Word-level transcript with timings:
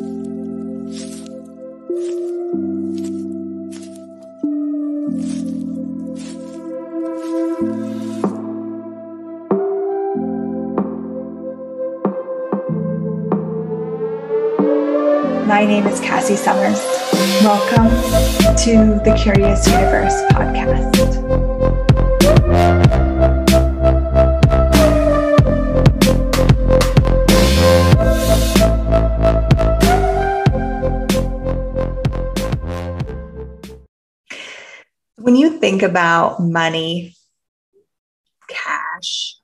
My 0.00 0.06
name 15.66 15.86
is 15.86 16.00
Cassie 16.00 16.36
Summers. 16.36 16.80
Welcome 17.42 17.90
to 18.56 19.00
the 19.04 19.14
Curious 19.22 19.66
Universe 19.66 20.14
podcast. 20.32 21.19
Think 35.80 35.90
about 35.90 36.40
money, 36.42 37.14
cash, 38.48 39.36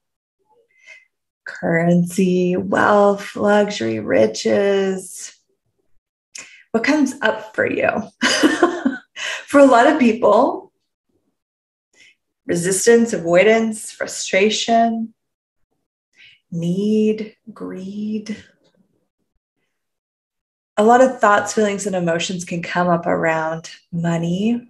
currency, 1.47 2.57
wealth, 2.57 3.37
luxury, 3.37 4.01
riches, 4.01 5.35
what 6.73 6.85
comes 6.85 7.15
up 7.23 7.55
for 7.55 7.67
you? 7.67 7.89
for 9.47 9.61
a 9.61 9.65
lot 9.65 9.87
of 9.87 9.99
people, 9.99 10.73
resistance, 12.45 13.15
avoidance, 13.15 13.91
frustration, 13.91 15.15
need, 16.51 17.35
greed. 17.51 18.37
A 20.77 20.85
lot 20.85 21.01
of 21.01 21.19
thoughts, 21.19 21.55
feelings, 21.55 21.87
and 21.87 21.97
emotions 21.97 22.45
can 22.45 22.63
come 22.63 22.89
up 22.89 23.07
around 23.07 23.71
money. 23.91 24.69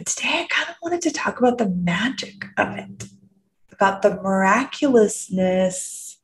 But 0.00 0.06
today 0.06 0.30
I 0.30 0.46
kind 0.48 0.70
of 0.70 0.76
wanted 0.80 1.02
to 1.02 1.10
talk 1.10 1.40
about 1.40 1.58
the 1.58 1.68
magic 1.68 2.46
of 2.56 2.74
it, 2.78 3.04
about 3.70 4.00
the 4.00 4.14
miraculousness 4.22 6.16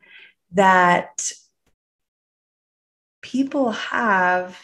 that 0.53 1.31
people 3.21 3.73
have 3.73 4.59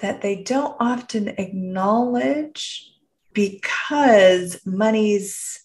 that 0.00 0.20
they 0.20 0.42
don't 0.42 0.76
often 0.78 1.28
acknowledge 1.28 2.92
because 3.32 4.60
money's 4.66 5.62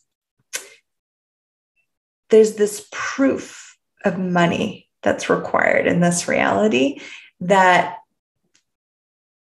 there's 2.30 2.54
this 2.56 2.88
proof 2.94 3.78
of 4.06 4.18
money 4.18 4.88
that's 5.04 5.30
required 5.30 5.86
in 5.86 6.00
this 6.00 6.30
reality 6.30 7.02
that 7.42 7.99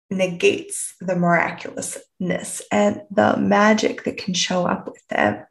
negates 0.09 0.95
the 1.01 1.15
miraculousness 1.15 2.61
and 2.71 3.01
the 3.11 3.37
magic 3.37 4.03
that 4.03 4.17
can 4.17 4.33
show 4.33 4.65
up 4.65 4.87
with 4.87 5.03
it. 5.11 5.45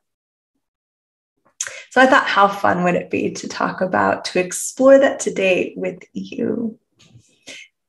So 1.91 2.01
I 2.01 2.07
thought, 2.07 2.27
how 2.27 2.49
fun 2.49 2.85
would 2.85 2.95
it 2.95 3.11
be 3.11 3.33
to 3.33 3.49
talk 3.49 3.81
about, 3.81 4.25
to 4.27 4.41
explore 4.41 4.99
that 4.99 5.21
today 5.21 5.75
with 5.77 6.03
you? 6.13 6.79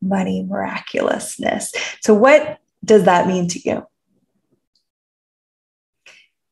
Money 0.02 0.44
miraculousness. 0.44 1.74
So, 2.02 2.14
what 2.14 2.60
does 2.84 3.06
that 3.06 3.28
mean 3.28 3.48
to 3.50 3.60
you? 3.60 3.88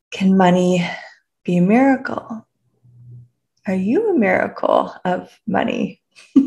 Can 0.09 0.36
money 0.36 0.89
be 1.44 1.58
a 1.58 1.61
miracle? 1.61 2.48
Are 3.67 3.75
you 3.75 4.09
a 4.09 4.17
miracle 4.17 4.94
of 5.05 5.39
money? 5.45 6.02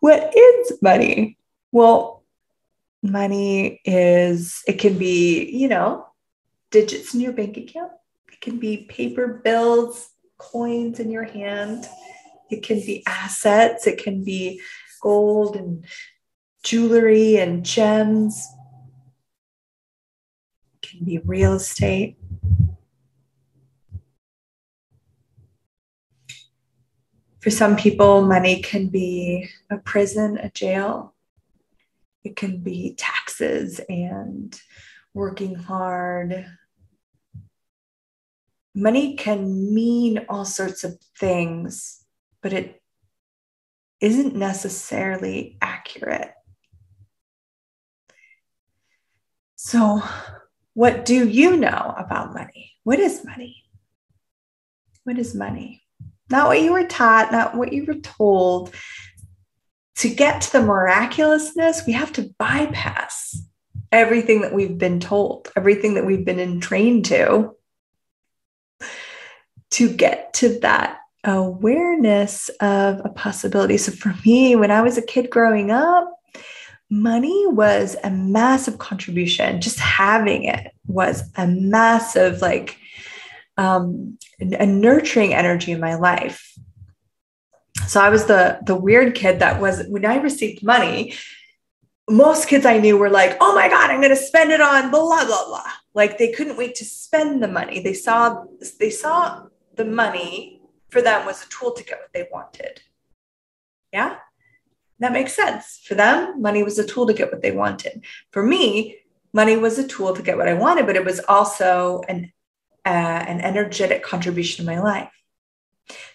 what 0.00 0.36
is 0.36 0.78
money? 0.80 1.36
Well, 1.72 2.22
money 3.02 3.80
is, 3.84 4.62
it 4.68 4.74
can 4.74 4.98
be, 4.98 5.50
you 5.50 5.68
know, 5.68 6.06
digits 6.70 7.14
in 7.14 7.20
your 7.20 7.32
bank 7.32 7.56
account 7.56 7.92
it 8.32 8.40
can 8.40 8.58
be 8.58 8.86
paper 8.88 9.40
bills, 9.44 10.10
coins 10.38 10.98
in 10.98 11.10
your 11.10 11.24
hand. 11.24 11.86
It 12.50 12.62
can 12.62 12.80
be 12.80 13.02
assets. 13.06 13.86
It 13.86 14.02
can 14.02 14.24
be 14.24 14.60
gold 15.00 15.54
and 15.56 15.84
jewelry 16.62 17.36
and 17.36 17.64
gems. 17.64 18.48
It 20.74 20.88
can 20.88 21.04
be 21.04 21.18
real 21.18 21.54
estate. 21.54 22.16
For 27.40 27.50
some 27.50 27.76
people, 27.76 28.22
money 28.22 28.62
can 28.62 28.88
be 28.88 29.50
a 29.70 29.76
prison, 29.76 30.38
a 30.38 30.48
jail. 30.50 31.14
It 32.24 32.36
can 32.36 32.58
be 32.62 32.94
taxes 32.96 33.80
and 33.88 34.58
working 35.14 35.54
hard, 35.54 36.46
money 38.74 39.16
can 39.16 39.74
mean 39.74 40.24
all 40.28 40.44
sorts 40.44 40.84
of 40.84 40.98
things, 41.18 42.04
but 42.42 42.52
it 42.52 42.82
isn't 44.00 44.34
necessarily 44.34 45.58
accurate. 45.60 46.32
So, 49.56 50.02
what 50.74 51.04
do 51.04 51.28
you 51.28 51.56
know 51.56 51.94
about 51.96 52.34
money? 52.34 52.72
What 52.82 52.98
is 52.98 53.24
money? 53.24 53.64
What 55.04 55.18
is 55.18 55.34
money? 55.34 55.82
Not 56.30 56.48
what 56.48 56.62
you 56.62 56.72
were 56.72 56.86
taught, 56.86 57.30
not 57.30 57.54
what 57.56 57.72
you 57.72 57.84
were 57.84 58.00
told. 58.00 58.74
To 59.96 60.08
get 60.08 60.42
to 60.42 60.52
the 60.52 60.62
miraculousness, 60.62 61.86
we 61.86 61.92
have 61.92 62.12
to 62.14 62.30
bypass 62.38 63.40
everything 63.92 64.40
that 64.40 64.54
we've 64.54 64.78
been 64.78 65.00
told, 65.00 65.52
everything 65.54 65.94
that 65.94 66.06
we've 66.06 66.24
been 66.24 66.40
entrained 66.40 67.04
to 67.06 67.54
to 69.72 69.90
get 69.90 70.34
to 70.34 70.58
that 70.60 70.98
awareness 71.24 72.50
of 72.60 73.00
a 73.04 73.08
possibility. 73.08 73.78
So 73.78 73.92
for 73.92 74.14
me, 74.24 74.54
when 74.56 74.70
I 74.70 74.82
was 74.82 74.98
a 74.98 75.02
kid 75.02 75.30
growing 75.30 75.70
up, 75.70 76.12
money 76.90 77.46
was 77.46 77.96
a 78.04 78.10
massive 78.10 78.78
contribution. 78.78 79.60
Just 79.60 79.78
having 79.78 80.44
it 80.44 80.72
was 80.86 81.22
a 81.36 81.46
massive, 81.46 82.42
like, 82.42 82.76
um, 83.56 84.18
a 84.40 84.66
nurturing 84.66 85.32
energy 85.32 85.72
in 85.72 85.80
my 85.80 85.94
life. 85.94 86.52
So 87.88 88.00
I 88.00 88.08
was 88.08 88.26
the 88.26 88.58
the 88.64 88.76
weird 88.76 89.14
kid 89.14 89.40
that 89.40 89.60
was 89.60 89.86
when 89.88 90.04
I 90.04 90.16
received 90.16 90.62
money. 90.62 91.14
Most 92.08 92.48
kids 92.48 92.66
I 92.66 92.78
knew 92.78 92.96
were 92.96 93.10
like, 93.10 93.36
"Oh 93.40 93.54
my 93.54 93.68
god, 93.68 93.90
I'm 93.90 94.00
going 94.00 94.16
to 94.16 94.16
spend 94.16 94.50
it 94.50 94.60
on 94.60 94.90
blah 94.90 95.24
blah 95.24 95.46
blah." 95.46 95.70
Like 95.94 96.18
they 96.18 96.32
couldn't 96.32 96.56
wait 96.56 96.74
to 96.76 96.84
spend 96.84 97.42
the 97.42 97.48
money. 97.48 97.80
They 97.80 97.94
saw 97.94 98.44
they 98.78 98.90
saw 98.90 99.46
the 99.76 99.84
money 99.84 100.60
for 100.90 101.00
them 101.00 101.24
was 101.24 101.44
a 101.44 101.48
tool 101.48 101.72
to 101.72 101.84
get 101.84 101.98
what 102.00 102.12
they 102.12 102.28
wanted. 102.30 102.82
Yeah, 103.92 104.16
that 105.00 105.12
makes 105.12 105.34
sense. 105.34 105.80
For 105.84 105.94
them, 105.94 106.40
money 106.40 106.62
was 106.62 106.78
a 106.78 106.86
tool 106.86 107.06
to 107.06 107.14
get 107.14 107.32
what 107.32 107.42
they 107.42 107.50
wanted. 107.50 108.04
For 108.30 108.42
me, 108.42 108.98
money 109.32 109.56
was 109.56 109.78
a 109.78 109.88
tool 109.88 110.14
to 110.14 110.22
get 110.22 110.36
what 110.36 110.48
I 110.48 110.54
wanted, 110.54 110.86
but 110.86 110.96
it 110.96 111.04
was 111.04 111.20
also 111.28 112.02
an 112.08 112.32
uh, 112.84 113.24
an 113.32 113.40
energetic 113.40 114.02
contribution 114.02 114.64
to 114.64 114.70
my 114.70 114.80
life. 114.80 115.12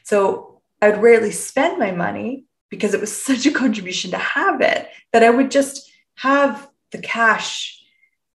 So 0.03 0.56
I 0.81 0.89
would 0.89 1.01
rarely 1.01 1.31
spend 1.31 1.79
my 1.79 1.91
money 1.91 2.45
because 2.69 2.93
it 2.93 3.01
was 3.01 3.15
such 3.23 3.45
a 3.45 3.51
contribution 3.51 4.11
to 4.11 4.17
have 4.17 4.61
it 4.61 4.89
that 5.13 5.23
I 5.23 5.29
would 5.29 5.51
just 5.51 5.89
have 6.15 6.69
the 6.91 6.99
cash, 6.99 7.81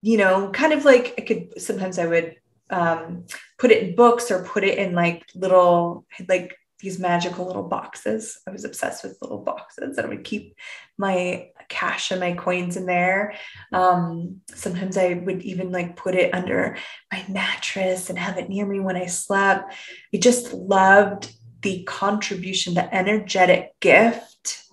you 0.01 0.17
know, 0.17 0.49
kind 0.51 0.73
of 0.73 0.85
like 0.85 1.15
I 1.17 1.21
could 1.21 1.61
sometimes 1.61 1.99
I 1.99 2.07
would 2.07 2.35
um, 2.69 3.25
put 3.57 3.71
it 3.71 3.83
in 3.83 3.95
books 3.95 4.31
or 4.31 4.43
put 4.43 4.63
it 4.63 4.77
in 4.77 4.93
like 4.93 5.25
little 5.35 6.05
like 6.27 6.55
these 6.79 6.99
magical 6.99 7.45
little 7.45 7.67
boxes. 7.67 8.39
I 8.47 8.51
was 8.51 8.63
obsessed 8.63 9.03
with 9.03 9.17
little 9.21 9.39
boxes 9.43 9.97
and 9.97 10.07
I 10.07 10.09
would 10.09 10.23
keep 10.23 10.55
my 10.97 11.49
cash 11.67 12.11
and 12.11 12.21
my 12.21 12.33
coins 12.33 12.77
in 12.77 12.85
there. 12.85 13.33
Um, 13.73 14.41
sometimes 14.53 14.97
I 14.97 15.13
would 15.13 15.41
even 15.41 15.71
like 15.71 15.97
put 15.97 16.15
it 16.15 16.33
under 16.33 16.77
my 17.11 17.25
mattress 17.27 18.09
and 18.09 18.17
have 18.17 18.37
it 18.37 18.49
near 18.49 18.65
me 18.65 18.79
when 18.79 18.95
I 18.95 19.07
slept. 19.07 19.73
I 20.13 20.17
just 20.17 20.53
loved 20.53 21.31
the 21.61 21.83
contribution, 21.83 22.73
the 22.73 22.93
energetic 22.93 23.79
gift 23.79 24.63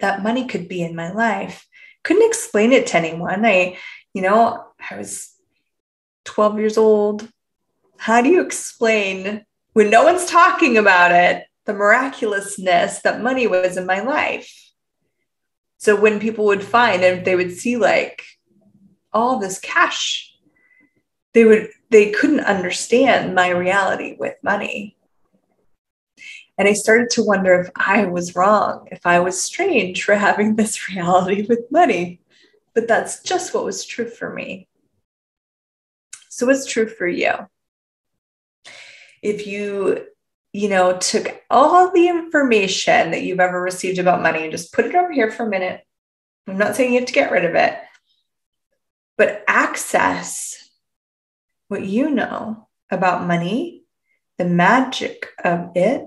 that 0.00 0.22
money 0.22 0.46
could 0.46 0.68
be 0.68 0.82
in 0.82 0.94
my 0.94 1.12
life. 1.12 1.66
Couldn't 2.04 2.28
explain 2.28 2.72
it 2.72 2.86
to 2.88 2.98
anyone. 2.98 3.44
I, 3.44 3.76
you 4.14 4.22
know, 4.22 4.64
I 4.90 4.96
was 4.96 5.32
12 6.24 6.58
years 6.58 6.78
old. 6.78 7.28
How 7.98 8.22
do 8.22 8.28
you 8.28 8.40
explain 8.40 9.44
when 9.72 9.90
no 9.90 10.04
one's 10.04 10.26
talking 10.26 10.76
about 10.78 11.12
it, 11.12 11.44
the 11.66 11.74
miraculousness 11.74 13.00
that 13.02 13.22
money 13.22 13.46
was 13.46 13.76
in 13.76 13.86
my 13.86 14.00
life? 14.00 14.50
So 15.78 15.96
when 15.96 16.20
people 16.20 16.46
would 16.46 16.62
find 16.62 17.02
and 17.02 17.24
they 17.24 17.36
would 17.36 17.52
see 17.52 17.76
like 17.76 18.22
all 19.12 19.38
this 19.38 19.58
cash, 19.58 20.34
they 21.32 21.44
would 21.44 21.70
they 21.90 22.10
couldn't 22.10 22.40
understand 22.40 23.34
my 23.34 23.48
reality 23.48 24.16
with 24.18 24.34
money. 24.42 24.96
And 26.60 26.68
I 26.68 26.74
started 26.74 27.08
to 27.12 27.22
wonder 27.22 27.58
if 27.58 27.70
I 27.74 28.04
was 28.04 28.36
wrong, 28.36 28.86
if 28.92 29.06
I 29.06 29.20
was 29.20 29.42
strange 29.42 30.04
for 30.04 30.14
having 30.14 30.56
this 30.56 30.88
reality 30.94 31.46
with 31.48 31.70
money. 31.70 32.20
But 32.74 32.86
that's 32.86 33.22
just 33.22 33.54
what 33.54 33.64
was 33.64 33.82
true 33.82 34.10
for 34.10 34.30
me. 34.30 34.68
So, 36.28 36.44
what's 36.44 36.66
true 36.66 36.86
for 36.86 37.08
you? 37.08 37.32
If 39.22 39.46
you 39.46 40.04
you 40.52 40.68
know, 40.68 40.98
took 40.98 41.42
all 41.48 41.92
the 41.92 42.08
information 42.08 43.12
that 43.12 43.22
you've 43.22 43.40
ever 43.40 43.62
received 43.62 43.98
about 43.98 44.20
money 44.20 44.42
and 44.42 44.52
just 44.52 44.74
put 44.74 44.84
it 44.84 44.94
over 44.94 45.10
here 45.10 45.30
for 45.30 45.46
a 45.46 45.48
minute. 45.48 45.80
I'm 46.46 46.58
not 46.58 46.76
saying 46.76 46.92
you 46.92 46.98
have 46.98 47.08
to 47.08 47.14
get 47.14 47.32
rid 47.32 47.46
of 47.46 47.54
it, 47.54 47.78
but 49.16 49.44
access 49.48 50.70
what 51.68 51.86
you 51.86 52.10
know 52.10 52.68
about 52.90 53.26
money, 53.26 53.84
the 54.36 54.44
magic 54.44 55.28
of 55.42 55.70
it, 55.74 56.04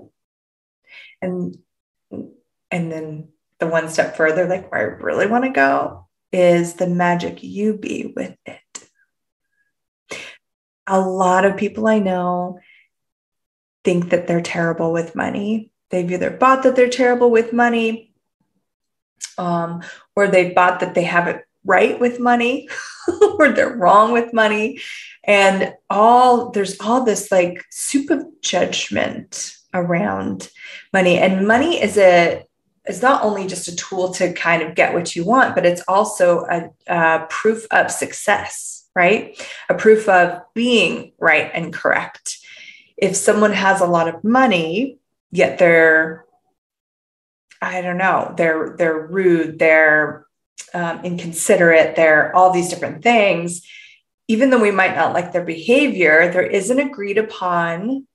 and 1.24 1.56
and 2.70 2.90
then 2.92 3.28
the 3.60 3.66
one 3.66 3.88
step 3.88 4.16
further, 4.16 4.46
like 4.46 4.70
where 4.70 4.80
I 4.80 5.02
really 5.02 5.26
want 5.26 5.44
to 5.44 5.50
go, 5.50 6.06
is 6.32 6.74
the 6.74 6.86
magic 6.86 7.42
you 7.42 7.74
be 7.78 8.12
with 8.14 8.36
it. 8.46 8.60
A 10.86 11.00
lot 11.00 11.44
of 11.44 11.56
people 11.56 11.86
I 11.86 11.98
know 11.98 12.58
think 13.84 14.10
that 14.10 14.26
they're 14.26 14.40
terrible 14.40 14.92
with 14.92 15.14
money. 15.14 15.70
They've 15.90 16.10
either 16.10 16.30
bought 16.30 16.64
that 16.64 16.76
they're 16.76 16.88
terrible 16.88 17.30
with 17.30 17.52
money, 17.52 18.12
um, 19.38 19.82
or 20.16 20.26
they've 20.26 20.54
bought 20.54 20.80
that 20.80 20.94
they 20.94 21.04
have 21.04 21.28
it 21.28 21.44
right 21.64 21.98
with 21.98 22.20
money, 22.20 22.68
or 23.38 23.50
they're 23.50 23.76
wrong 23.76 24.12
with 24.12 24.32
money. 24.32 24.80
And 25.22 25.74
all 25.88 26.50
there's 26.50 26.78
all 26.80 27.04
this 27.04 27.30
like 27.30 27.64
soup 27.70 28.10
of 28.10 28.26
judgment 28.42 29.56
around 29.74 30.50
money. 30.92 31.18
And 31.18 31.46
money 31.46 31.82
is 31.82 31.98
a 31.98 32.44
is 32.86 33.02
not 33.02 33.22
only 33.22 33.46
just 33.46 33.66
a 33.66 33.76
tool 33.76 34.12
to 34.12 34.32
kind 34.34 34.62
of 34.62 34.74
get 34.74 34.92
what 34.92 35.16
you 35.16 35.24
want, 35.24 35.54
but 35.54 35.64
it's 35.64 35.82
also 35.88 36.44
a, 36.44 36.70
a 36.86 37.26
proof 37.30 37.66
of 37.70 37.90
success, 37.90 38.86
right? 38.94 39.40
A 39.70 39.74
proof 39.74 40.06
of 40.06 40.42
being 40.54 41.12
right 41.18 41.50
and 41.54 41.72
correct 41.72 42.38
if 42.96 43.16
someone 43.16 43.52
has 43.52 43.80
a 43.80 43.86
lot 43.86 44.08
of 44.08 44.24
money, 44.24 44.98
yet 45.30 45.58
they're, 45.58 46.24
I 47.60 47.80
don't 47.80 47.98
know, 47.98 48.34
they're 48.36 48.74
they're 48.76 49.06
rude, 49.06 49.58
they're 49.58 50.26
um, 50.72 51.04
inconsiderate, 51.04 51.96
they're 51.96 52.34
all 52.34 52.52
these 52.52 52.68
different 52.68 53.02
things. 53.02 53.62
Even 54.28 54.50
though 54.50 54.60
we 54.60 54.70
might 54.70 54.96
not 54.96 55.12
like 55.12 55.32
their 55.32 55.44
behavior, 55.44 56.30
there 56.32 56.46
is 56.46 56.70
an 56.70 56.78
agreed 56.78 57.18
upon 57.18 58.06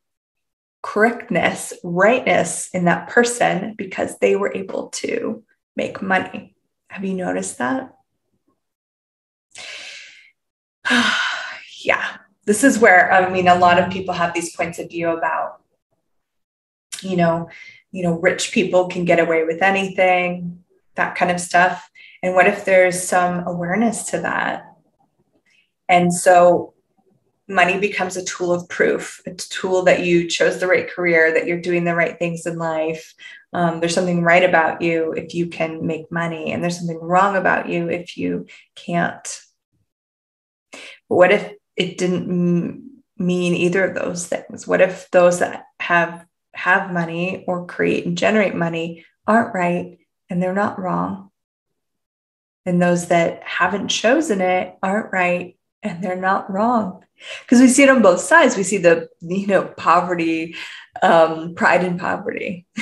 correctness, 0.81 1.73
rightness 1.83 2.69
in 2.73 2.85
that 2.85 3.09
person 3.09 3.75
because 3.77 4.17
they 4.19 4.35
were 4.35 4.53
able 4.53 4.87
to 4.89 5.43
make 5.75 6.01
money. 6.01 6.55
Have 6.89 7.05
you 7.05 7.13
noticed 7.13 7.57
that? 7.57 7.93
yeah, 11.83 12.17
this 12.45 12.63
is 12.63 12.79
where 12.79 13.11
I 13.11 13.29
mean 13.29 13.47
a 13.47 13.55
lot 13.55 13.79
of 13.79 13.91
people 13.91 14.13
have 14.13 14.33
these 14.33 14.55
points 14.55 14.79
of 14.79 14.89
view 14.89 15.09
about 15.09 15.61
you 17.01 17.15
know, 17.15 17.49
you 17.91 18.03
know, 18.03 18.19
rich 18.19 18.51
people 18.51 18.87
can 18.87 19.05
get 19.05 19.19
away 19.19 19.45
with 19.45 19.61
anything, 19.61 20.63
that 20.95 21.15
kind 21.15 21.31
of 21.31 21.39
stuff. 21.39 21.89
And 22.21 22.35
what 22.35 22.47
if 22.47 22.65
there's 22.65 23.01
some 23.01 23.47
awareness 23.47 24.03
to 24.11 24.19
that? 24.19 24.75
And 25.87 26.13
so 26.13 26.73
money 27.49 27.79
becomes 27.79 28.15
a 28.15 28.23
tool 28.23 28.53
of 28.53 28.69
proof, 28.69 29.21
a 29.25 29.33
tool 29.33 29.83
that 29.83 30.05
you 30.05 30.29
chose 30.29 30.59
the 30.59 30.67
right 30.67 30.89
career, 30.89 31.33
that 31.33 31.47
you're 31.47 31.59
doing 31.59 31.83
the 31.83 31.95
right 31.95 32.17
things 32.17 32.45
in 32.45 32.57
life. 32.57 33.13
Um, 33.51 33.79
there's 33.79 33.95
something 33.95 34.23
right 34.23 34.43
about 34.43 34.81
you 34.81 35.11
if 35.13 35.33
you 35.33 35.47
can 35.47 35.85
make 35.85 36.11
money, 36.11 36.51
and 36.51 36.63
there's 36.63 36.77
something 36.77 36.99
wrong 36.99 37.35
about 37.35 37.67
you 37.67 37.89
if 37.89 38.17
you 38.17 38.45
can't. 38.75 39.41
But 41.09 41.15
what 41.15 41.31
if 41.31 41.53
it 41.75 41.97
didn't 41.97 42.89
mean 43.19 43.53
either 43.53 43.83
of 43.83 43.95
those 43.95 44.27
things 44.27 44.65
what 44.65 44.81
if 44.81 45.11
those 45.11 45.39
that 45.39 45.65
have 45.79 46.25
have 46.53 46.91
money 46.91 47.43
or 47.47 47.65
create 47.65 48.05
and 48.05 48.17
generate 48.17 48.55
money 48.55 49.05
aren't 49.27 49.53
right 49.53 49.99
and 50.29 50.41
they're 50.41 50.53
not 50.53 50.79
wrong 50.79 51.29
and 52.65 52.81
those 52.81 53.07
that 53.07 53.43
haven't 53.43 53.89
chosen 53.89 54.39
it 54.39 54.75
aren't 54.81 55.11
right 55.11 55.57
and 55.83 56.03
they're 56.03 56.15
not 56.15 56.51
wrong. 56.51 57.03
Because 57.41 57.59
we 57.59 57.67
see 57.67 57.83
it 57.83 57.89
on 57.89 58.01
both 58.01 58.21
sides. 58.21 58.55
We 58.55 58.63
see 58.63 58.77
the 58.77 59.09
you 59.21 59.47
know 59.47 59.65
poverty 59.65 60.55
um, 61.01 61.55
pride 61.55 61.83
in 61.83 61.97
poverty 61.97 62.65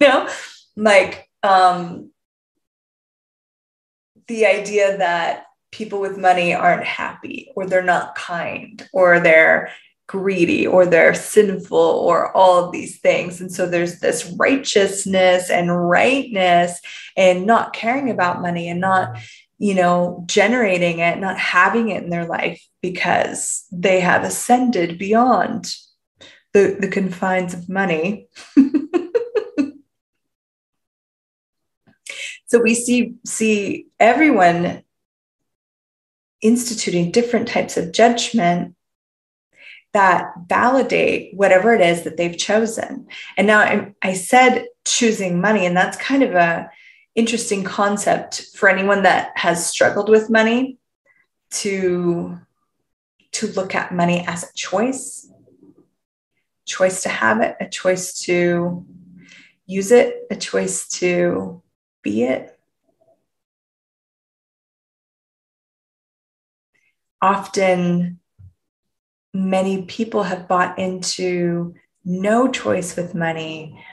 you 0.00 0.08
know? 0.08 0.28
Like 0.76 1.28
um, 1.42 2.10
the 4.28 4.46
idea 4.46 4.98
that 4.98 5.44
people 5.70 6.00
with 6.00 6.16
money 6.16 6.54
aren't 6.54 6.84
happy 6.84 7.50
or 7.54 7.66
they're 7.66 7.82
not 7.82 8.14
kind 8.14 8.88
or 8.92 9.20
they're 9.20 9.70
greedy 10.06 10.66
or 10.66 10.86
they're 10.86 11.14
sinful 11.14 11.78
or 11.78 12.34
all 12.34 12.64
of 12.64 12.72
these 12.72 12.98
things. 13.00 13.40
And 13.40 13.52
so 13.52 13.66
there's 13.66 14.00
this 14.00 14.32
righteousness 14.38 15.50
and 15.50 15.88
rightness 15.88 16.80
and 17.16 17.44
not 17.44 17.74
caring 17.74 18.08
about 18.08 18.40
money 18.40 18.70
and 18.70 18.80
not, 18.80 19.18
you 19.58 19.74
know, 19.74 20.22
generating 20.26 21.00
it, 21.00 21.18
not 21.18 21.36
having 21.36 21.88
it 21.90 22.04
in 22.04 22.10
their 22.10 22.26
life 22.26 22.64
because 22.80 23.64
they 23.72 24.00
have 24.00 24.22
ascended 24.22 24.98
beyond 24.98 25.74
the, 26.52 26.76
the 26.80 26.88
confines 26.88 27.54
of 27.54 27.68
money. 27.68 28.28
so 32.46 32.62
we 32.62 32.74
see 32.74 33.14
see 33.26 33.88
everyone 33.98 34.82
instituting 36.40 37.10
different 37.10 37.48
types 37.48 37.76
of 37.76 37.92
judgment 37.92 38.76
that 39.92 40.32
validate 40.46 41.34
whatever 41.34 41.74
it 41.74 41.80
is 41.80 42.02
that 42.02 42.16
they've 42.16 42.38
chosen. 42.38 43.08
And 43.36 43.46
now 43.46 43.92
I, 44.02 44.12
said 44.12 44.66
choosing 44.84 45.40
money, 45.40 45.66
and 45.66 45.76
that's 45.76 45.96
kind 45.96 46.22
of 46.22 46.34
a 46.34 46.70
interesting 47.18 47.64
concept 47.64 48.46
for 48.54 48.68
anyone 48.68 49.02
that 49.02 49.32
has 49.34 49.66
struggled 49.66 50.08
with 50.08 50.30
money 50.30 50.78
to 51.50 52.38
to 53.32 53.46
look 53.48 53.74
at 53.74 53.92
money 53.92 54.24
as 54.26 54.44
a 54.44 54.52
choice 54.54 55.30
choice 56.64 57.02
to 57.02 57.08
have 57.08 57.40
it 57.40 57.56
a 57.60 57.68
choice 57.68 58.20
to 58.20 58.86
use 59.66 59.90
it 59.90 60.26
a 60.30 60.36
choice 60.36 60.88
to 60.88 61.60
be 62.02 62.22
it 62.22 62.58
often 67.20 68.20
many 69.34 69.82
people 69.82 70.22
have 70.22 70.48
bought 70.48 70.78
into 70.78 71.74
no 72.04 72.48
choice 72.48 72.96
with 72.96 73.14
money. 73.14 73.84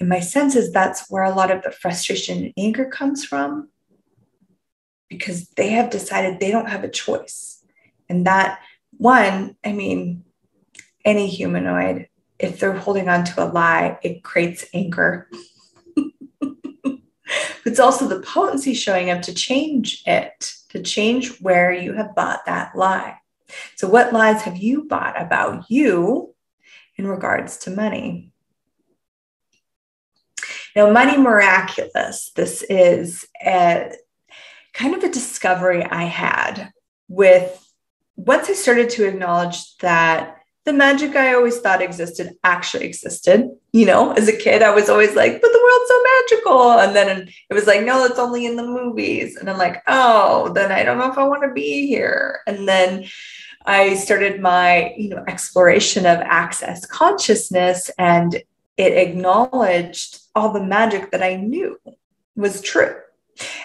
And 0.00 0.08
my 0.08 0.20
sense 0.20 0.56
is 0.56 0.72
that's 0.72 1.10
where 1.10 1.22
a 1.22 1.34
lot 1.34 1.50
of 1.50 1.62
the 1.62 1.70
frustration 1.70 2.44
and 2.44 2.52
anger 2.56 2.86
comes 2.86 3.24
from 3.24 3.68
because 5.10 5.50
they 5.50 5.68
have 5.70 5.90
decided 5.90 6.40
they 6.40 6.50
don't 6.50 6.70
have 6.70 6.84
a 6.84 6.88
choice. 6.88 7.62
And 8.08 8.26
that 8.26 8.60
one, 8.96 9.56
I 9.62 9.72
mean, 9.72 10.24
any 11.04 11.28
humanoid, 11.28 12.08
if 12.38 12.58
they're 12.58 12.72
holding 12.72 13.08
on 13.08 13.24
to 13.24 13.44
a 13.44 13.46
lie, 13.46 13.98
it 14.02 14.24
creates 14.24 14.64
anger. 14.72 15.28
it's 17.66 17.80
also 17.80 18.08
the 18.08 18.20
potency 18.20 18.72
showing 18.72 19.10
up 19.10 19.20
to 19.22 19.34
change 19.34 20.02
it 20.06 20.54
to 20.70 20.82
change 20.82 21.40
where 21.40 21.72
you 21.72 21.92
have 21.92 22.14
bought 22.14 22.46
that 22.46 22.74
lie. 22.74 23.18
So, 23.76 23.88
what 23.88 24.12
lies 24.12 24.42
have 24.42 24.56
you 24.56 24.84
bought 24.84 25.20
about 25.20 25.70
you 25.70 26.34
in 26.96 27.06
regards 27.06 27.58
to 27.58 27.70
money? 27.70 28.32
Now, 30.76 30.90
Money 30.90 31.16
Miraculous, 31.16 32.30
this 32.34 32.62
is 32.62 33.26
a 33.44 33.92
kind 34.72 34.94
of 34.94 35.02
a 35.02 35.10
discovery 35.10 35.84
I 35.84 36.04
had 36.04 36.72
with 37.08 37.56
once 38.16 38.48
I 38.48 38.52
started 38.52 38.90
to 38.90 39.08
acknowledge 39.08 39.76
that 39.78 40.36
the 40.64 40.72
magic 40.72 41.16
I 41.16 41.34
always 41.34 41.58
thought 41.58 41.82
existed 41.82 42.36
actually 42.44 42.84
existed. 42.84 43.50
You 43.72 43.86
know, 43.86 44.12
as 44.12 44.28
a 44.28 44.36
kid, 44.36 44.62
I 44.62 44.74
was 44.74 44.88
always 44.88 45.16
like, 45.16 45.40
but 45.40 45.52
the 45.52 45.62
world's 45.62 45.88
so 45.88 46.02
magical. 46.02 46.70
And 46.80 46.94
then 46.94 47.28
it 47.48 47.54
was 47.54 47.66
like, 47.66 47.82
no, 47.82 48.04
it's 48.04 48.18
only 48.18 48.46
in 48.46 48.56
the 48.56 48.66
movies. 48.66 49.36
And 49.36 49.48
I'm 49.48 49.58
like, 49.58 49.82
oh, 49.86 50.52
then 50.52 50.70
I 50.70 50.82
don't 50.82 50.98
know 50.98 51.10
if 51.10 51.18
I 51.18 51.26
want 51.26 51.42
to 51.42 51.52
be 51.52 51.86
here. 51.86 52.40
And 52.46 52.68
then 52.68 53.06
I 53.64 53.94
started 53.94 54.40
my, 54.40 54.94
you 54.96 55.08
know, 55.08 55.24
exploration 55.26 56.06
of 56.06 56.18
access 56.20 56.84
consciousness 56.86 57.90
and 57.98 58.42
it 58.80 58.96
acknowledged 58.96 60.20
all 60.34 60.54
the 60.54 60.64
magic 60.64 61.10
that 61.10 61.22
I 61.22 61.36
knew 61.36 61.78
was 62.34 62.62
true. 62.62 62.96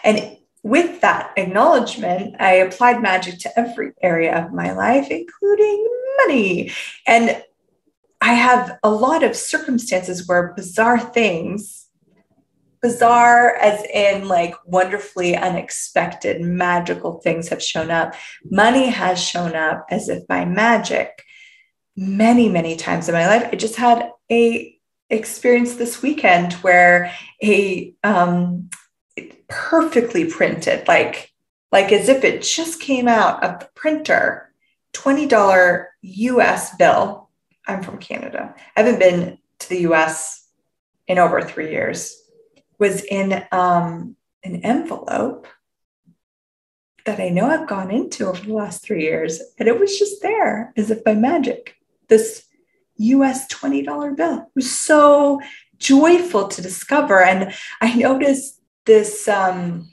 And 0.04 0.38
with 0.62 1.00
that 1.00 1.32
acknowledgement, 1.38 2.36
I 2.42 2.56
applied 2.56 3.02
magic 3.02 3.40
to 3.40 3.60
every 3.60 3.94
area 4.04 4.36
of 4.36 4.52
my 4.52 4.74
life, 4.74 5.10
including 5.10 5.88
money. 6.18 6.74
And 7.08 7.42
I 8.20 8.34
have 8.34 8.78
a 8.84 8.90
lot 8.90 9.24
of 9.24 9.38
circumstances 9.38 10.28
where 10.28 10.54
bizarre 10.54 11.00
things, 11.00 11.88
bizarre 12.82 13.56
as 13.56 13.86
in 13.94 14.28
like 14.28 14.54
wonderfully 14.66 15.38
unexpected, 15.38 16.42
magical 16.42 17.22
things 17.22 17.48
have 17.48 17.64
shown 17.64 17.90
up. 17.90 18.16
Money 18.52 18.90
has 18.90 19.24
shown 19.24 19.56
up 19.56 19.86
as 19.90 20.10
if 20.10 20.28
by 20.28 20.44
magic 20.44 21.24
many, 21.96 22.50
many 22.50 22.76
times 22.76 23.08
in 23.08 23.16
my 23.16 23.28
life. 23.28 23.48
I 23.50 23.56
just 23.56 23.78
had 23.78 24.12
a 24.30 24.75
experience 25.10 25.76
this 25.76 26.02
weekend 26.02 26.54
where 26.54 27.12
a 27.44 27.94
um, 28.04 28.70
perfectly 29.48 30.26
printed, 30.26 30.88
like 30.88 31.32
like 31.72 31.92
as 31.92 32.08
if 32.08 32.24
it 32.24 32.42
just 32.42 32.80
came 32.80 33.08
out 33.08 33.44
of 33.44 33.60
the 33.60 33.68
printer, 33.76 34.54
$20 34.94 35.86
US 36.02 36.76
bill. 36.78 37.30
I'm 37.68 37.84
from 37.84 37.98
Canada. 37.98 38.56
I 38.78 38.82
haven't 38.82 39.00
been 39.00 39.38
to 39.60 39.70
the 39.70 39.80
US 39.90 40.48
in 41.08 41.20
over 41.20 41.42
three 41.42 41.72
years, 41.72 42.22
was 42.80 43.04
in 43.04 43.44
um, 43.52 44.16
an 44.44 44.62
envelope 44.64 45.48
that 47.06 47.20
I 47.20 47.30
know 47.30 47.48
I've 47.48 47.68
gone 47.68 47.92
into 47.92 48.28
over 48.28 48.44
the 48.44 48.54
last 48.54 48.84
three 48.84 49.04
years. 49.04 49.42
And 49.60 49.68
it 49.68 49.80
was 49.80 50.00
just 50.00 50.22
there 50.22 50.74
as 50.76 50.90
if 50.90 51.04
by 51.04 51.14
magic. 51.14 51.76
This 52.08 52.45
US 52.98 53.48
$20 53.48 54.16
bill. 54.16 54.38
It 54.40 54.56
was 54.56 54.72
so 54.72 55.42
joyful 55.78 56.48
to 56.48 56.62
discover. 56.62 57.22
And 57.22 57.54
I 57.82 57.96
noticed 57.96 58.62
this 58.86 59.28
um, 59.28 59.90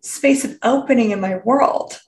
space 0.00 0.44
of 0.44 0.58
opening 0.62 1.10
in 1.10 1.20
my 1.20 1.36
world, 1.38 2.00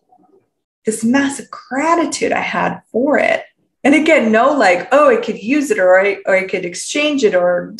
this 0.84 1.04
massive 1.04 1.50
gratitude 1.50 2.32
I 2.32 2.40
had 2.40 2.80
for 2.90 3.18
it. 3.18 3.44
And 3.82 3.94
again, 3.94 4.32
no, 4.32 4.52
like, 4.56 4.88
oh, 4.92 5.10
I 5.10 5.16
could 5.16 5.42
use 5.42 5.70
it 5.70 5.78
or 5.78 6.00
I, 6.00 6.18
or 6.26 6.36
I 6.36 6.46
could 6.46 6.64
exchange 6.64 7.22
it, 7.22 7.34
or 7.34 7.74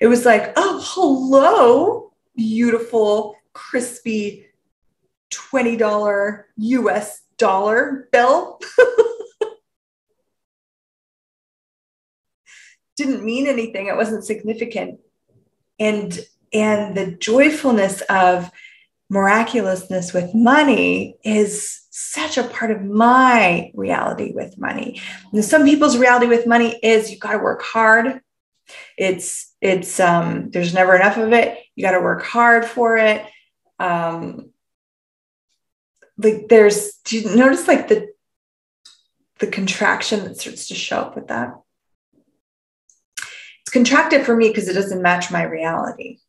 it 0.00 0.08
was 0.08 0.24
like, 0.24 0.52
oh, 0.56 0.82
hello, 0.84 2.12
beautiful, 2.34 3.36
crispy 3.52 4.46
$20 5.30 6.42
US 6.56 7.22
dollar 7.36 8.08
bill. 8.10 8.60
Didn't 12.98 13.24
mean 13.24 13.46
anything, 13.46 13.86
it 13.86 13.96
wasn't 13.96 14.24
significant. 14.24 15.00
And 15.78 16.18
and 16.52 16.96
the 16.96 17.12
joyfulness 17.12 18.00
of 18.10 18.50
miraculousness 19.08 20.12
with 20.12 20.34
money 20.34 21.16
is 21.22 21.86
such 21.90 22.36
a 22.38 22.44
part 22.44 22.70
of 22.70 22.84
my 22.84 23.70
reality 23.74 24.32
with 24.34 24.58
money. 24.58 25.00
And 25.32 25.44
some 25.44 25.64
people's 25.64 25.96
reality 25.96 26.26
with 26.26 26.46
money 26.46 26.78
is 26.82 27.10
you 27.10 27.18
got 27.18 27.32
to 27.32 27.38
work 27.38 27.62
hard. 27.62 28.20
It's 28.96 29.54
it's 29.60 29.98
um 30.00 30.50
there's 30.50 30.74
never 30.74 30.96
enough 30.96 31.16
of 31.16 31.32
it. 31.32 31.58
You 31.74 31.84
got 31.84 31.92
to 31.92 32.00
work 32.00 32.24
hard 32.24 32.64
for 32.64 32.96
it. 32.96 33.24
Um 33.78 34.50
like 36.16 36.48
there's 36.48 36.94
do 37.04 37.20
you 37.20 37.36
notice 37.36 37.68
like 37.68 37.86
the 37.88 38.08
the 39.38 39.46
contraction 39.46 40.24
that 40.24 40.36
starts 40.36 40.66
to 40.68 40.74
show 40.74 40.98
up 40.98 41.14
with 41.14 41.28
that? 41.28 41.54
It's 43.68 43.74
contracted 43.74 44.24
for 44.24 44.34
me 44.34 44.48
because 44.48 44.66
it 44.66 44.72
doesn't 44.72 45.02
match 45.02 45.30
my 45.30 45.42
reality 45.42 46.20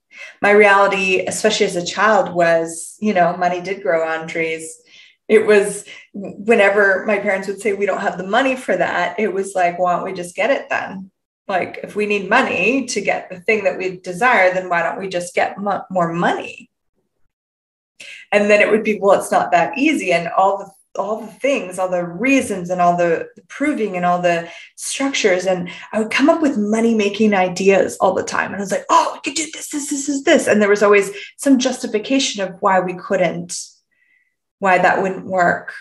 my 0.42 0.52
reality, 0.52 1.26
especially 1.26 1.68
as 1.68 1.78
a 1.78 1.86
child, 1.86 2.34
was, 2.34 2.98
you 3.00 3.14
know, 3.14 3.38
money 3.38 3.62
did 3.62 3.82
grow 3.82 4.06
on 4.06 4.28
trees. 4.28 4.82
It 5.30 5.46
was 5.46 5.86
whenever 6.14 7.06
my 7.06 7.20
parents 7.20 7.48
would 7.48 7.62
say, 7.62 7.72
we 7.72 7.86
don't 7.86 8.02
have 8.02 8.18
the 8.18 8.28
money 8.28 8.56
for 8.56 8.76
that, 8.76 9.18
it 9.20 9.32
was 9.32 9.54
like, 9.56 9.78
why 9.78 9.96
don't 9.96 10.04
we 10.04 10.14
just 10.14 10.36
get 10.36 10.50
it 10.50 10.68
then? 10.70 11.12
Like, 11.48 11.80
if 11.84 11.96
we 11.96 12.06
need 12.06 12.30
money 12.30 12.86
to 12.88 13.00
get 13.02 13.30
the 13.30 13.40
thing 13.40 13.64
that 13.64 13.78
we 13.78 13.98
desire, 13.98 14.54
then 14.54 14.68
why 14.68 14.84
don't 14.84 15.00
we 15.00 15.08
just 15.08 15.34
get 15.34 15.58
mo- 15.58 15.86
more 15.90 16.12
money? 16.12 16.70
And 18.32 18.50
then 18.50 18.60
it 18.62 18.70
would 18.70 18.84
be, 18.84 19.00
well, 19.00 19.20
it's 19.20 19.32
not 19.32 19.52
that 19.52 19.78
easy. 19.78 20.12
And 20.12 20.28
all 20.28 20.58
the 20.58 20.72
all 21.00 21.22
the 21.22 21.32
things, 21.32 21.80
all 21.80 21.90
the 21.90 22.06
reasons, 22.06 22.70
and 22.70 22.82
all 22.82 22.98
the, 22.98 23.28
proving 23.48 23.96
and 23.96 24.06
all 24.06 24.22
the 24.22 24.50
structures. 24.76 25.46
And 25.46 25.70
I 25.92 26.00
would 26.00 26.12
come 26.12 26.30
up 26.30 26.42
with 26.42 26.58
money 26.58 26.94
making 26.94 27.34
ideas 27.34 27.98
all 27.98 28.14
the 28.14 28.24
time. 28.24 28.48
And 28.48 28.58
I 28.58 28.60
was 28.60 28.72
like, 28.72 28.86
oh, 28.90 29.12
we 29.14 29.22
could 29.22 29.38
do 29.38 29.50
this, 29.52 29.70
this, 29.70 29.90
this, 29.90 30.10
is 30.10 30.24
this. 30.24 30.48
And 30.48 30.62
there 30.62 30.70
was 30.70 30.84
always 30.84 31.12
some 31.38 31.58
justification 31.58 32.44
of 32.44 32.56
why 32.60 32.80
we 32.80 32.94
couldn't, 32.94 33.58
why 34.60 34.78
that 34.78 35.02
wouldn't 35.02 35.26
work. 35.26 35.74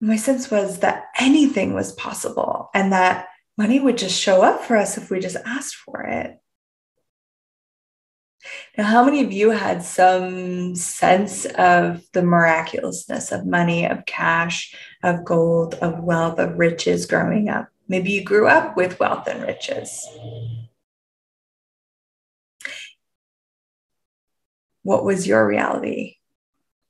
My 0.00 0.16
sense 0.16 0.50
was 0.50 0.80
that 0.80 1.06
anything 1.18 1.74
was 1.74 1.92
possible 1.92 2.70
and 2.74 2.92
that 2.92 3.28
money 3.56 3.80
would 3.80 3.98
just 3.98 4.20
show 4.20 4.42
up 4.42 4.62
for 4.62 4.76
us 4.76 4.96
if 4.98 5.10
we 5.10 5.20
just 5.20 5.36
asked 5.44 5.76
for 5.76 6.02
it. 6.02 6.38
Now, 8.76 8.84
how 8.84 9.04
many 9.04 9.22
of 9.22 9.32
you 9.32 9.50
had 9.50 9.82
some 9.82 10.74
sense 10.74 11.46
of 11.46 12.02
the 12.12 12.22
miraculousness 12.22 13.32
of 13.32 13.46
money, 13.46 13.86
of 13.86 14.06
cash, 14.06 14.74
of 15.02 15.24
gold, 15.24 15.74
of 15.74 16.02
wealth, 16.02 16.38
of 16.38 16.58
riches 16.58 17.06
growing 17.06 17.48
up? 17.48 17.68
Maybe 17.88 18.10
you 18.10 18.24
grew 18.24 18.48
up 18.48 18.76
with 18.76 18.98
wealth 18.98 19.26
and 19.26 19.42
riches. 19.42 20.06
What 24.82 25.04
was 25.04 25.26
your 25.26 25.46
reality 25.46 26.16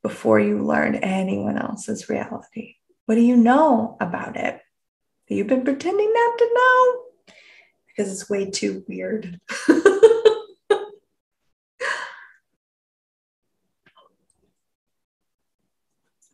before 0.03 0.39
you 0.39 0.61
learned 0.63 0.99
anyone 1.01 1.57
else's 1.57 2.09
reality? 2.09 2.75
What 3.05 3.15
do 3.15 3.21
you 3.21 3.37
know 3.37 3.97
about 3.99 4.35
it? 4.35 4.61
that 5.27 5.35
You've 5.35 5.47
been 5.47 5.63
pretending 5.63 6.11
not 6.13 6.37
to 6.37 6.49
know 6.53 7.03
because 7.87 8.11
it's 8.11 8.29
way 8.29 8.49
too 8.49 8.83
weird. 8.87 9.39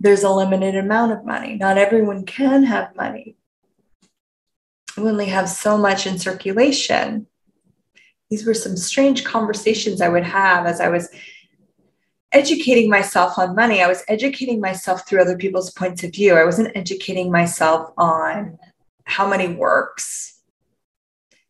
there's 0.01 0.23
a 0.23 0.29
limited 0.29 0.75
amount 0.75 1.11
of 1.11 1.25
money. 1.25 1.55
Not 1.55 1.77
everyone 1.77 2.25
can 2.25 2.63
have 2.63 2.95
money. 2.95 3.35
We 4.97 5.03
only 5.03 5.27
have 5.27 5.47
so 5.47 5.77
much 5.77 6.07
in 6.07 6.17
circulation. 6.17 7.27
These 8.29 8.45
were 8.45 8.55
some 8.55 8.75
strange 8.75 9.23
conversations 9.23 10.01
I 10.01 10.09
would 10.09 10.23
have 10.23 10.65
as 10.65 10.81
I 10.81 10.89
was 10.89 11.09
educating 12.31 12.89
myself 12.89 13.37
on 13.37 13.55
money. 13.55 13.83
I 13.83 13.87
was 13.87 14.03
educating 14.07 14.59
myself 14.59 15.07
through 15.07 15.21
other 15.21 15.37
people's 15.37 15.71
points 15.71 16.03
of 16.03 16.13
view. 16.13 16.33
I 16.33 16.45
wasn't 16.45 16.75
educating 16.75 17.31
myself 17.31 17.91
on 17.95 18.57
how 19.03 19.27
money 19.27 19.49
works. 19.49 20.39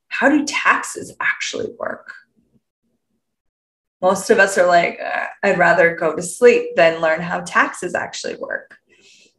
How 0.10 0.28
do 0.28 0.46
taxes 0.46 1.16
actually 1.22 1.70
work? 1.80 2.14
Most 4.02 4.30
of 4.30 4.40
us 4.40 4.58
are 4.58 4.68
like, 4.68 5.00
uh, 5.00 5.28
I'd 5.44 5.60
rather 5.60 5.96
go 5.96 6.16
to 6.16 6.22
sleep 6.22 6.76
than 6.76 7.02
learn 7.02 7.22
how 7.22 7.42
taxes 7.42 7.94
actually 7.94 8.36
work. 8.36 8.78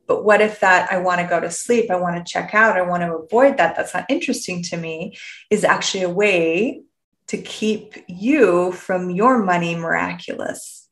But 0.06 0.24
what 0.24 0.40
if 0.40 0.60
that 0.60 0.92
I 0.92 0.98
want 0.98 1.20
to 1.20 1.26
go 1.26 1.40
to 1.40 1.50
sleep, 1.50 1.90
I 1.90 1.96
want 1.96 2.16
to 2.16 2.32
check 2.32 2.54
out, 2.54 2.76
I 2.76 2.82
want 2.82 3.02
to 3.02 3.16
avoid 3.16 3.56
that, 3.56 3.76
that's 3.76 3.94
not 3.94 4.06
interesting 4.08 4.62
to 4.64 4.76
me, 4.76 5.16
is 5.50 5.64
actually 5.64 6.04
a 6.04 6.10
way 6.10 6.82
to 7.28 7.38
keep 7.38 7.96
you 8.08 8.72
from 8.72 9.10
your 9.10 9.42
money 9.42 9.74
miraculous. 9.74 10.88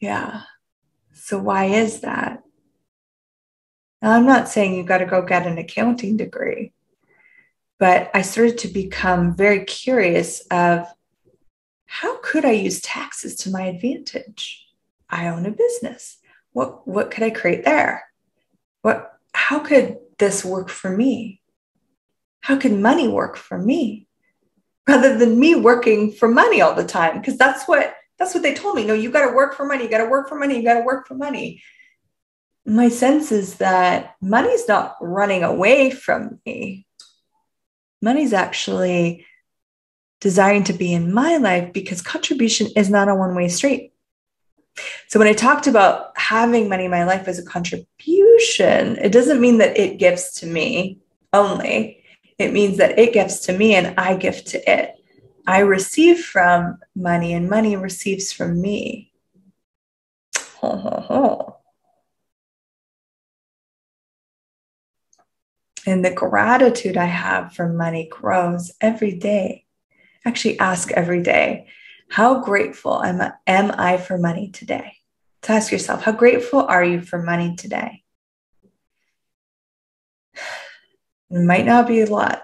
Yeah. 0.00 0.42
So, 1.14 1.38
why 1.38 1.66
is 1.66 2.00
that? 2.00 2.42
Now, 4.00 4.12
I'm 4.12 4.26
not 4.26 4.48
saying 4.48 4.74
you 4.74 4.84
got 4.84 4.98
to 4.98 5.06
go 5.06 5.22
get 5.22 5.46
an 5.46 5.58
accounting 5.58 6.16
degree 6.16 6.72
but 7.78 8.10
I 8.12 8.22
started 8.22 8.58
to 8.58 8.68
become 8.68 9.34
very 9.34 9.64
curious 9.64 10.40
of 10.50 10.86
how 11.86 12.18
could 12.18 12.44
I 12.44 12.52
use 12.52 12.80
taxes 12.80 13.36
to 13.36 13.50
my 13.50 13.62
advantage? 13.62 14.66
I 15.08 15.28
own 15.28 15.46
a 15.46 15.50
business. 15.50 16.18
What 16.52 16.86
what 16.86 17.10
could 17.10 17.22
I 17.22 17.30
create 17.30 17.64
there? 17.64 18.04
What 18.82 19.12
how 19.32 19.60
could 19.60 19.98
this 20.18 20.44
work 20.44 20.68
for 20.68 20.94
me? 20.94 21.40
How 22.40 22.56
could 22.56 22.72
money 22.72 23.08
work 23.08 23.36
for 23.36 23.58
me? 23.58 24.06
Rather 24.86 25.16
than 25.16 25.38
me 25.38 25.54
working 25.54 26.12
for 26.12 26.28
money 26.28 26.60
all 26.60 26.74
the 26.74 26.84
time 26.84 27.18
because 27.18 27.38
that's 27.38 27.66
what 27.68 27.94
that's 28.18 28.34
what 28.34 28.42
they 28.42 28.54
told 28.54 28.74
me. 28.74 28.84
No, 28.84 28.94
you 28.94 29.10
got 29.10 29.28
to 29.28 29.36
work 29.36 29.54
for 29.54 29.64
money. 29.64 29.84
You 29.84 29.90
got 29.90 29.98
to 29.98 30.10
work 30.10 30.28
for 30.28 30.34
money. 30.34 30.56
You 30.56 30.64
got 30.64 30.74
to 30.74 30.84
work 30.84 31.06
for 31.06 31.14
money. 31.14 31.62
My 32.66 32.88
sense 32.88 33.30
is 33.30 33.56
that 33.56 34.16
money's 34.20 34.66
not 34.66 34.96
running 35.00 35.44
away 35.44 35.90
from 35.90 36.40
me 36.44 36.87
money's 38.00 38.32
actually 38.32 39.26
desiring 40.20 40.64
to 40.64 40.72
be 40.72 40.92
in 40.92 41.12
my 41.12 41.36
life 41.36 41.72
because 41.72 42.02
contribution 42.02 42.68
is 42.76 42.90
not 42.90 43.08
a 43.08 43.14
one 43.14 43.34
way 43.34 43.48
street. 43.48 43.92
So 45.08 45.18
when 45.18 45.28
I 45.28 45.32
talked 45.32 45.66
about 45.66 46.16
having 46.16 46.68
money 46.68 46.84
in 46.84 46.90
my 46.90 47.04
life 47.04 47.26
as 47.28 47.38
a 47.38 47.44
contribution, 47.44 48.96
it 48.96 49.10
doesn't 49.10 49.40
mean 49.40 49.58
that 49.58 49.76
it 49.78 49.98
gives 49.98 50.32
to 50.34 50.46
me 50.46 51.00
only. 51.32 52.04
It 52.38 52.52
means 52.52 52.76
that 52.78 52.98
it 52.98 53.12
gives 53.12 53.40
to 53.40 53.52
me 53.52 53.74
and 53.74 53.98
I 53.98 54.16
give 54.16 54.44
to 54.46 54.70
it. 54.70 54.94
I 55.46 55.60
receive 55.60 56.24
from 56.24 56.78
money 56.94 57.32
and 57.32 57.48
money 57.48 57.76
receives 57.76 58.32
from 58.32 58.60
me. 58.60 59.12
Ho, 60.58 60.76
ho, 60.76 61.00
ho. 61.00 61.57
And 65.86 66.04
the 66.04 66.10
gratitude 66.10 66.96
I 66.96 67.06
have 67.06 67.54
for 67.54 67.68
money 67.68 68.08
grows 68.10 68.72
every 68.80 69.14
day. 69.14 69.64
Actually, 70.24 70.58
ask 70.58 70.90
every 70.92 71.22
day, 71.22 71.68
how 72.10 72.42
grateful 72.42 73.02
am, 73.02 73.20
am 73.46 73.72
I 73.78 73.96
for 73.96 74.18
money 74.18 74.50
today? 74.50 74.96
To 75.42 75.52
ask 75.52 75.70
yourself, 75.70 76.02
how 76.02 76.12
grateful 76.12 76.60
are 76.60 76.84
you 76.84 77.00
for 77.00 77.22
money 77.22 77.54
today? 77.56 78.02
It 81.30 81.40
might 81.40 81.66
not 81.66 81.86
be 81.86 82.00
a 82.00 82.06
lot. 82.06 82.42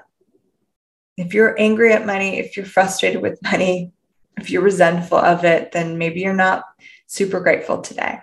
If 1.16 1.32
you're 1.32 1.58
angry 1.58 1.92
at 1.92 2.06
money, 2.06 2.38
if 2.38 2.56
you're 2.56 2.66
frustrated 2.66 3.22
with 3.22 3.42
money, 3.42 3.92
if 4.36 4.50
you're 4.50 4.62
resentful 4.62 5.18
of 5.18 5.44
it, 5.44 5.72
then 5.72 5.96
maybe 5.96 6.20
you're 6.20 6.34
not 6.34 6.64
super 7.06 7.40
grateful 7.40 7.80
today. 7.80 8.18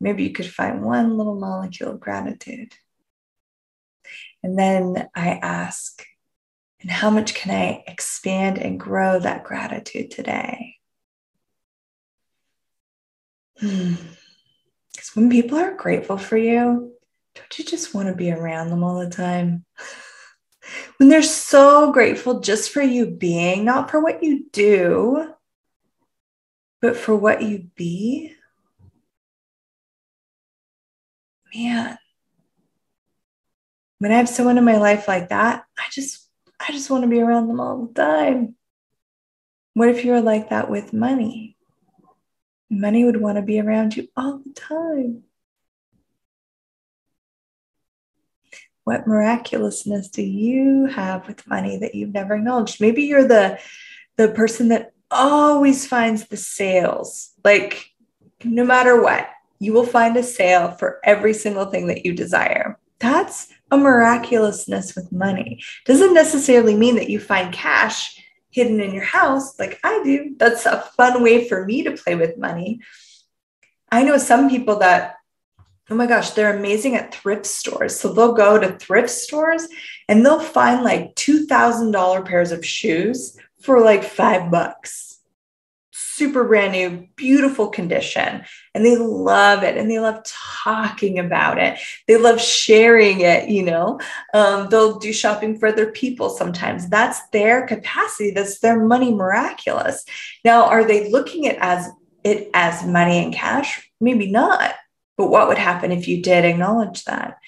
Maybe 0.00 0.24
you 0.24 0.30
could 0.30 0.50
find 0.50 0.82
one 0.82 1.16
little 1.16 1.38
molecule 1.38 1.92
of 1.92 2.00
gratitude. 2.00 2.74
And 4.44 4.58
then 4.58 5.08
I 5.14 5.40
ask, 5.40 6.04
and 6.82 6.90
how 6.90 7.08
much 7.08 7.34
can 7.34 7.50
I 7.50 7.82
expand 7.86 8.58
and 8.58 8.78
grow 8.78 9.18
that 9.18 9.42
gratitude 9.42 10.10
today? 10.10 10.76
Because 13.54 13.96
hmm. 15.14 15.20
when 15.20 15.30
people 15.30 15.56
are 15.56 15.74
grateful 15.74 16.18
for 16.18 16.36
you, 16.36 16.92
don't 17.34 17.58
you 17.58 17.64
just 17.64 17.94
want 17.94 18.08
to 18.08 18.14
be 18.14 18.30
around 18.30 18.68
them 18.68 18.84
all 18.84 18.98
the 18.98 19.08
time? 19.08 19.64
when 20.98 21.08
they're 21.08 21.22
so 21.22 21.90
grateful 21.90 22.40
just 22.40 22.70
for 22.70 22.82
you 22.82 23.06
being, 23.06 23.64
not 23.64 23.90
for 23.90 23.98
what 24.02 24.22
you 24.22 24.44
do, 24.52 25.32
but 26.82 26.98
for 26.98 27.16
what 27.16 27.40
you 27.40 27.70
be. 27.76 28.34
Man, 31.54 31.96
when 33.98 34.12
I 34.12 34.16
have 34.16 34.28
someone 34.28 34.58
in 34.58 34.64
my 34.64 34.76
life 34.76 35.08
like 35.08 35.28
that, 35.28 35.64
I 35.78 35.84
just 35.90 36.28
I 36.60 36.72
just 36.72 36.90
want 36.90 37.02
to 37.04 37.08
be 37.08 37.20
around 37.20 37.48
them 37.48 37.60
all 37.60 37.86
the 37.86 37.94
time. 37.94 38.56
What 39.74 39.88
if 39.88 40.04
you 40.04 40.12
were 40.12 40.20
like 40.20 40.50
that 40.50 40.70
with 40.70 40.92
money? 40.92 41.56
Money 42.70 43.04
would 43.04 43.20
want 43.20 43.36
to 43.36 43.42
be 43.42 43.60
around 43.60 43.96
you 43.96 44.08
all 44.16 44.38
the 44.44 44.52
time. 44.54 45.24
What 48.84 49.06
miraculousness 49.06 50.08
do 50.08 50.22
you 50.22 50.86
have 50.86 51.26
with 51.26 51.46
money 51.46 51.78
that 51.78 51.94
you've 51.94 52.12
never 52.12 52.34
acknowledged? 52.34 52.80
Maybe 52.80 53.04
you're 53.04 53.26
the 53.26 53.58
the 54.16 54.28
person 54.28 54.68
that 54.68 54.92
always 55.10 55.86
finds 55.86 56.28
the 56.28 56.36
sales. 56.36 57.32
Like 57.42 57.90
no 58.44 58.64
matter 58.64 59.00
what, 59.00 59.28
you 59.58 59.72
will 59.72 59.86
find 59.86 60.16
a 60.16 60.22
sale 60.22 60.72
for 60.72 61.00
every 61.04 61.34
single 61.34 61.66
thing 61.66 61.86
that 61.86 62.04
you 62.04 62.12
desire. 62.12 62.78
That's 63.04 63.52
a 63.70 63.76
miraculousness 63.76 64.96
with 64.96 65.12
money. 65.12 65.62
Doesn't 65.84 66.14
necessarily 66.14 66.74
mean 66.74 66.96
that 66.96 67.10
you 67.10 67.20
find 67.20 67.52
cash 67.52 68.18
hidden 68.48 68.80
in 68.80 68.94
your 68.94 69.04
house 69.04 69.58
like 69.58 69.78
I 69.84 70.00
do. 70.02 70.34
That's 70.38 70.64
a 70.64 70.80
fun 70.96 71.22
way 71.22 71.46
for 71.46 71.66
me 71.66 71.82
to 71.82 71.92
play 71.92 72.14
with 72.14 72.38
money. 72.38 72.80
I 73.92 74.04
know 74.04 74.16
some 74.16 74.48
people 74.48 74.78
that 74.78 75.16
oh 75.90 75.94
my 75.94 76.06
gosh, 76.06 76.30
they're 76.30 76.56
amazing 76.56 76.94
at 76.94 77.14
thrift 77.14 77.44
stores. 77.44 78.00
So 78.00 78.10
they'll 78.10 78.32
go 78.32 78.58
to 78.58 78.78
thrift 78.78 79.10
stores 79.10 79.68
and 80.08 80.24
they'll 80.24 80.40
find 80.40 80.82
like 80.82 81.14
$2,000 81.14 82.24
pairs 82.24 82.52
of 82.52 82.64
shoes 82.64 83.36
for 83.60 83.82
like 83.82 84.02
five 84.02 84.50
bucks. 84.50 85.13
Super 86.14 86.44
brand 86.44 86.72
new, 86.72 87.08
beautiful 87.16 87.68
condition. 87.68 88.44
And 88.74 88.84
they 88.84 88.96
love 88.96 89.62
it 89.62 89.76
and 89.76 89.90
they 89.90 89.98
love 89.98 90.22
talking 90.24 91.18
about 91.18 91.58
it. 91.58 91.78
They 92.06 92.16
love 92.16 92.40
sharing 92.40 93.20
it, 93.20 93.48
you 93.48 93.64
know. 93.64 94.00
Um, 94.32 94.68
they'll 94.68 94.98
do 94.98 95.12
shopping 95.12 95.58
for 95.58 95.68
other 95.68 95.90
people 95.90 96.30
sometimes. 96.30 96.88
That's 96.88 97.28
their 97.30 97.66
capacity, 97.66 98.30
that's 98.30 98.60
their 98.60 98.84
money 98.84 99.12
miraculous. 99.12 100.04
Now, 100.44 100.66
are 100.66 100.84
they 100.84 101.10
looking 101.10 101.46
at 101.46 101.56
as 101.58 101.88
it 102.22 102.50
as 102.54 102.86
money 102.86 103.22
and 103.22 103.34
cash? 103.34 103.90
Maybe 104.00 104.30
not 104.30 104.74
but 105.16 105.30
what 105.30 105.48
would 105.48 105.58
happen 105.58 105.92
if 105.92 106.08
you 106.08 106.22
did 106.22 106.44
acknowledge 106.44 107.04
that? 107.04 107.38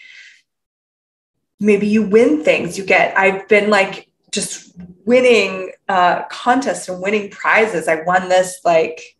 Maybe 1.58 1.86
you 1.86 2.02
win 2.02 2.44
things. 2.44 2.76
You 2.78 2.84
get, 2.84 3.16
I've 3.16 3.48
been 3.48 3.70
like 3.70 4.05
just 4.36 4.72
winning 5.04 5.72
uh, 5.88 6.22
contests 6.24 6.88
and 6.88 7.02
winning 7.02 7.30
prizes. 7.30 7.88
I 7.88 8.02
won 8.02 8.28
this 8.28 8.60
like 8.64 9.16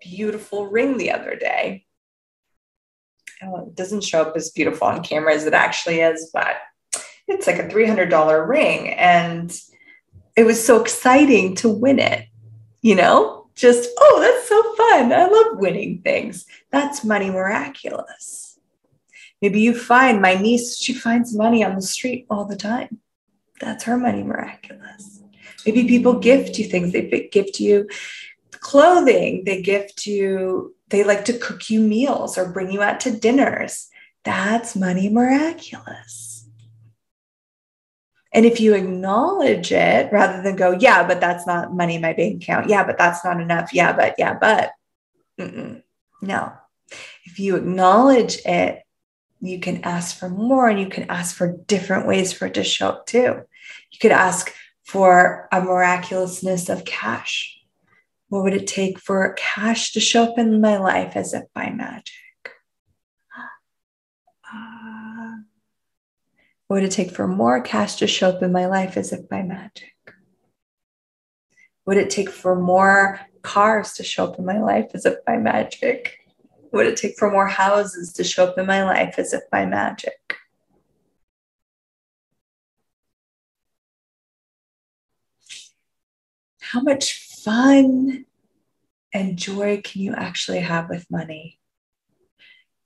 beautiful 0.00 0.68
ring 0.68 0.96
the 0.96 1.10
other 1.10 1.36
day. 1.36 1.84
Oh, 3.42 3.66
it 3.66 3.74
doesn't 3.74 4.04
show 4.04 4.22
up 4.22 4.36
as 4.36 4.50
beautiful 4.50 4.86
on 4.86 5.02
camera 5.02 5.34
as 5.34 5.44
it 5.44 5.54
actually 5.54 6.00
is, 6.00 6.30
but 6.32 6.56
it's 7.26 7.46
like 7.46 7.58
a 7.58 7.68
$300 7.68 8.48
ring. 8.48 8.90
And 8.90 9.52
it 10.36 10.44
was 10.44 10.64
so 10.64 10.80
exciting 10.80 11.56
to 11.56 11.68
win 11.68 11.98
it, 11.98 12.26
you 12.80 12.94
know? 12.94 13.40
just, 13.60 13.90
oh, 13.98 14.20
that's 14.20 14.48
so 14.48 14.74
fun. 14.74 15.12
I 15.12 15.26
love 15.26 15.58
winning 15.58 16.00
things. 16.02 16.46
That's 16.70 17.04
money 17.04 17.30
miraculous. 17.30 18.58
Maybe 19.42 19.60
you 19.60 19.74
find 19.74 20.20
my 20.20 20.34
niece, 20.34 20.78
she 20.78 20.92
finds 20.92 21.36
money 21.36 21.64
on 21.64 21.74
the 21.74 21.82
street 21.82 22.26
all 22.30 22.44
the 22.46 22.56
time. 22.56 23.00
That's 23.60 23.84
her 23.84 23.96
money 23.96 24.22
miraculous. 24.22 25.22
Maybe 25.66 25.86
people 25.86 26.18
gift 26.18 26.58
you 26.58 26.64
things. 26.64 26.92
They 26.92 27.28
gift 27.30 27.60
you 27.60 27.88
clothing. 28.52 29.44
They 29.44 29.62
gift 29.62 30.06
you, 30.06 30.74
they 30.88 31.04
like 31.04 31.26
to 31.26 31.38
cook 31.38 31.70
you 31.70 31.80
meals 31.80 32.38
or 32.38 32.50
bring 32.50 32.70
you 32.72 32.82
out 32.82 33.00
to 33.00 33.10
dinners. 33.10 33.88
That's 34.24 34.74
money 34.76 35.08
miraculous. 35.08 36.46
And 38.32 38.46
if 38.46 38.60
you 38.60 38.74
acknowledge 38.74 39.72
it 39.72 40.12
rather 40.12 40.40
than 40.42 40.56
go, 40.56 40.70
yeah, 40.72 41.06
but 41.06 41.20
that's 41.20 41.46
not 41.46 41.74
money 41.74 41.96
in 41.96 42.02
my 42.02 42.12
bank 42.12 42.42
account. 42.42 42.68
Yeah, 42.68 42.84
but 42.84 42.96
that's 42.96 43.24
not 43.24 43.40
enough. 43.40 43.74
Yeah, 43.74 43.92
but, 43.92 44.14
yeah, 44.18 44.34
but. 44.34 44.72
Mm-mm. 45.38 45.82
No. 46.22 46.52
If 47.24 47.40
you 47.40 47.56
acknowledge 47.56 48.38
it, 48.44 48.82
you 49.40 49.58
can 49.58 49.82
ask 49.84 50.16
for 50.16 50.28
more 50.28 50.68
and 50.68 50.78
you 50.78 50.88
can 50.88 51.10
ask 51.10 51.34
for 51.34 51.56
different 51.66 52.06
ways 52.06 52.32
for 52.32 52.46
it 52.46 52.54
to 52.54 52.62
show 52.62 52.90
up 52.90 53.06
too. 53.06 53.42
You 53.90 53.98
could 54.00 54.12
ask 54.12 54.52
for 54.84 55.48
a 55.52 55.60
miraculousness 55.60 56.68
of 56.68 56.84
cash. 56.84 57.58
What 58.28 58.44
would 58.44 58.54
it 58.54 58.66
take 58.66 58.98
for 58.98 59.34
cash 59.36 59.92
to 59.92 60.00
show 60.00 60.24
up 60.24 60.38
in 60.38 60.60
my 60.60 60.78
life 60.78 61.16
as 61.16 61.34
if 61.34 61.44
by 61.54 61.70
magic? 61.70 62.14
Um, 64.52 65.46
what 66.66 66.76
would 66.76 66.84
it 66.84 66.92
take 66.92 67.10
for 67.10 67.26
more 67.26 67.60
cash 67.60 67.96
to 67.96 68.06
show 68.06 68.30
up 68.30 68.42
in 68.42 68.52
my 68.52 68.66
life 68.66 68.96
as 68.96 69.12
if 69.12 69.28
by 69.28 69.42
magic? 69.42 69.92
Would 71.86 71.96
it 71.96 72.10
take 72.10 72.30
for 72.30 72.54
more 72.54 73.20
cars 73.42 73.94
to 73.94 74.04
show 74.04 74.24
up 74.24 74.38
in 74.38 74.44
my 74.44 74.60
life 74.60 74.90
as 74.94 75.06
if 75.06 75.24
by 75.24 75.36
magic? 75.36 76.18
Would 76.72 76.86
it 76.86 76.96
take 76.96 77.16
for 77.18 77.30
more 77.30 77.48
houses 77.48 78.12
to 78.14 78.24
show 78.24 78.46
up 78.46 78.58
in 78.58 78.66
my 78.66 78.84
life 78.84 79.16
as 79.18 79.32
if 79.32 79.42
by 79.50 79.66
magic? 79.66 80.29
How 86.72 86.80
much 86.80 87.14
fun 87.42 88.26
and 89.12 89.36
joy 89.36 89.80
can 89.82 90.02
you 90.02 90.14
actually 90.14 90.60
have 90.60 90.88
with 90.88 91.10
money? 91.10 91.58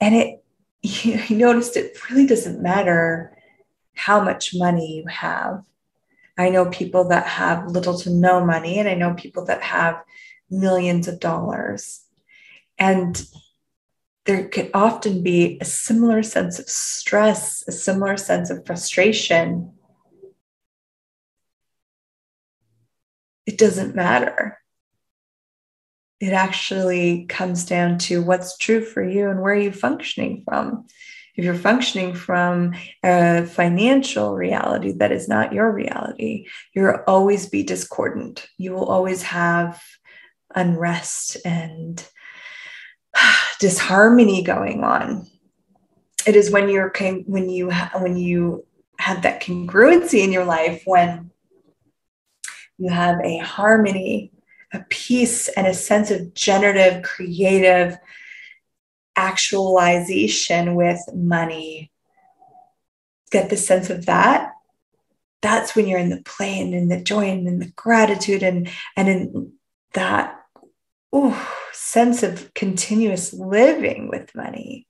And 0.00 0.14
it, 0.14 0.44
you 0.82 1.36
noticed 1.36 1.76
it 1.76 1.98
really 2.10 2.26
doesn't 2.26 2.62
matter 2.62 3.36
how 3.94 4.24
much 4.24 4.54
money 4.54 4.96
you 4.96 5.06
have. 5.06 5.64
I 6.38 6.48
know 6.48 6.70
people 6.70 7.08
that 7.08 7.26
have 7.26 7.70
little 7.70 7.98
to 7.98 8.10
no 8.10 8.44
money, 8.44 8.78
and 8.78 8.88
I 8.88 8.94
know 8.94 9.14
people 9.14 9.44
that 9.46 9.62
have 9.62 10.02
millions 10.50 11.06
of 11.06 11.20
dollars. 11.20 12.04
And 12.78 13.22
there 14.24 14.48
could 14.48 14.70
often 14.72 15.22
be 15.22 15.58
a 15.60 15.64
similar 15.66 16.22
sense 16.22 16.58
of 16.58 16.68
stress, 16.70 17.62
a 17.68 17.72
similar 17.72 18.16
sense 18.16 18.48
of 18.48 18.64
frustration. 18.64 19.73
It 23.46 23.58
doesn't 23.58 23.94
matter. 23.94 24.58
It 26.20 26.32
actually 26.32 27.26
comes 27.26 27.66
down 27.66 27.98
to 27.98 28.22
what's 28.22 28.56
true 28.56 28.84
for 28.84 29.02
you 29.02 29.28
and 29.28 29.40
where 29.40 29.54
are 29.54 29.58
you 29.58 29.72
functioning 29.72 30.42
from 30.44 30.86
if 31.36 31.44
you're 31.44 31.54
functioning 31.54 32.14
from 32.14 32.74
a 33.02 33.44
financial 33.46 34.34
reality 34.34 34.92
that 34.98 35.10
is 35.10 35.28
not 35.28 35.52
your 35.52 35.70
reality, 35.70 36.46
you'll 36.72 37.00
always 37.08 37.48
be 37.48 37.64
discordant. 37.64 38.46
You 38.56 38.72
will 38.72 38.86
always 38.86 39.22
have 39.22 39.82
unrest 40.54 41.36
and 41.44 42.06
disharmony 43.58 44.44
going 44.44 44.84
on. 44.84 45.26
It 46.24 46.36
is 46.36 46.50
when 46.50 46.68
you're 46.68 46.92
when 47.26 47.50
you 47.50 47.70
when 47.72 48.16
you 48.16 48.64
have 49.00 49.22
that 49.22 49.42
congruency 49.42 50.22
in 50.22 50.32
your 50.32 50.44
life 50.44 50.82
when 50.86 51.30
you 52.78 52.90
have 52.90 53.20
a 53.20 53.38
harmony, 53.38 54.32
a 54.72 54.80
peace, 54.88 55.48
and 55.48 55.66
a 55.66 55.74
sense 55.74 56.10
of 56.10 56.34
generative, 56.34 57.02
creative 57.02 57.96
actualization 59.16 60.74
with 60.74 61.00
money. 61.14 61.90
get 63.30 63.50
the 63.50 63.56
sense 63.56 63.90
of 63.90 64.06
that, 64.06 64.52
that's 65.42 65.76
when 65.76 65.86
you're 65.86 65.98
in 65.98 66.08
the 66.08 66.22
play 66.22 66.60
and 66.60 66.74
in 66.74 66.88
the 66.88 67.00
joy 67.00 67.28
and 67.28 67.46
in 67.46 67.58
the 67.58 67.70
gratitude 67.76 68.42
and 68.42 68.68
and 68.96 69.08
in 69.08 69.52
that 69.92 70.40
ooh, 71.14 71.36
sense 71.72 72.22
of 72.22 72.52
continuous 72.54 73.32
living 73.32 74.08
with 74.08 74.34
money. 74.34 74.86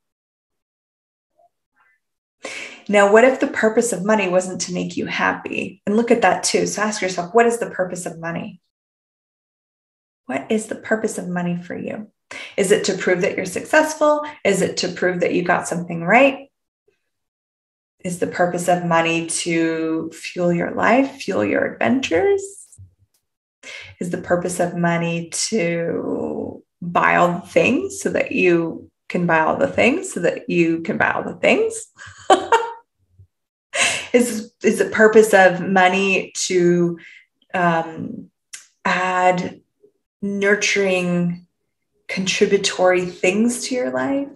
Now, 2.89 3.11
what 3.11 3.25
if 3.25 3.41
the 3.41 3.47
purpose 3.47 3.93
of 3.93 4.05
money 4.05 4.29
wasn't 4.29 4.61
to 4.63 4.75
make 4.75 4.97
you 4.97 5.07
happy? 5.07 5.83
And 5.87 5.97
look 5.97 6.11
at 6.11 6.23
that 6.23 6.43
too. 6.43 6.67
So 6.67 6.83
ask 6.83 7.01
yourself, 7.01 7.35
what 7.35 7.47
is 7.47 7.59
the 7.59 7.71
purpose 7.71 8.07
of 8.07 8.19
money? 8.19 8.61
What 10.27 10.47
is 10.51 10.67
the 10.67 10.75
purpose 10.75 11.19
of 11.19 11.29
money 11.29 11.57
for 11.57 11.77
you? 11.77 12.11
Is 12.57 12.73
it 12.73 12.85
to 12.85 12.95
prove 12.95 13.23
that 13.23 13.37
you're 13.37 13.47
successful? 13.47 14.23
Is 14.45 14.63
it 14.63 14.79
to 14.79 14.89
prove 14.89 15.21
that 15.21 15.35
you 15.35 15.43
got 15.43 15.69
something 15.69 16.03
right? 16.03 16.49
Is 18.05 18.19
the 18.19 18.27
purpose 18.27 18.69
of 18.69 18.85
money 18.85 19.29
to 19.29 20.11
fuel 20.13 20.53
your 20.53 20.73
life, 20.73 21.13
fuel 21.23 21.45
your 21.45 21.65
adventures? 21.73 22.43
Is 23.99 24.11
the 24.11 24.19
purpose 24.19 24.61
of 24.61 24.77
money 24.77 25.31
to 25.31 26.63
buy 26.83 27.17
all 27.17 27.41
the 27.41 27.47
things 27.47 28.01
so 28.01 28.11
that 28.11 28.33
you 28.33 28.91
can 29.09 29.27
buy 29.27 29.41
all 29.41 29.57
the 29.57 29.69
things 29.69 30.13
so 30.13 30.21
that 30.21 30.49
you 30.49 30.81
can 30.81 30.99
buy 30.99 31.11
all 31.11 31.23
the 31.23 31.35
things? 31.35 31.87
is, 34.13 34.53
is 34.63 34.79
the 34.79 34.91
purpose 34.91 35.35
of 35.35 35.61
money 35.61 36.33
to 36.47 36.99
um, 37.53 38.31
add 38.85 39.61
nurturing 40.23 41.47
contributory 42.09 43.05
things 43.05 43.67
to 43.67 43.75
your 43.75 43.91
life? 43.91 44.29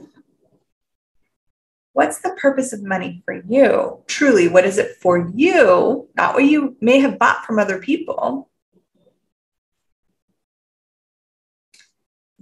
What's 1.92 2.20
the 2.20 2.36
purpose 2.40 2.72
of 2.72 2.82
money 2.82 3.22
for 3.24 3.34
you? 3.34 4.04
Truly, 4.06 4.46
what 4.46 4.64
is 4.64 4.78
it 4.78 4.96
for 5.00 5.32
you? 5.34 6.08
Not 6.14 6.34
what 6.34 6.44
you 6.44 6.76
may 6.80 7.00
have 7.00 7.18
bought 7.18 7.44
from 7.44 7.58
other 7.58 7.78
people. 7.78 8.48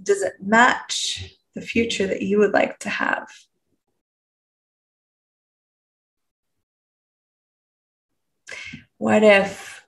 Does 0.01 0.21
it 0.21 0.33
match 0.39 1.36
the 1.57 1.65
future 1.65 2.07
that 2.07 2.21
you 2.21 2.39
would 2.39 2.53
like 2.53 2.79
to 2.79 2.89
have? 2.89 3.27
What 8.97 9.23
if 9.23 9.85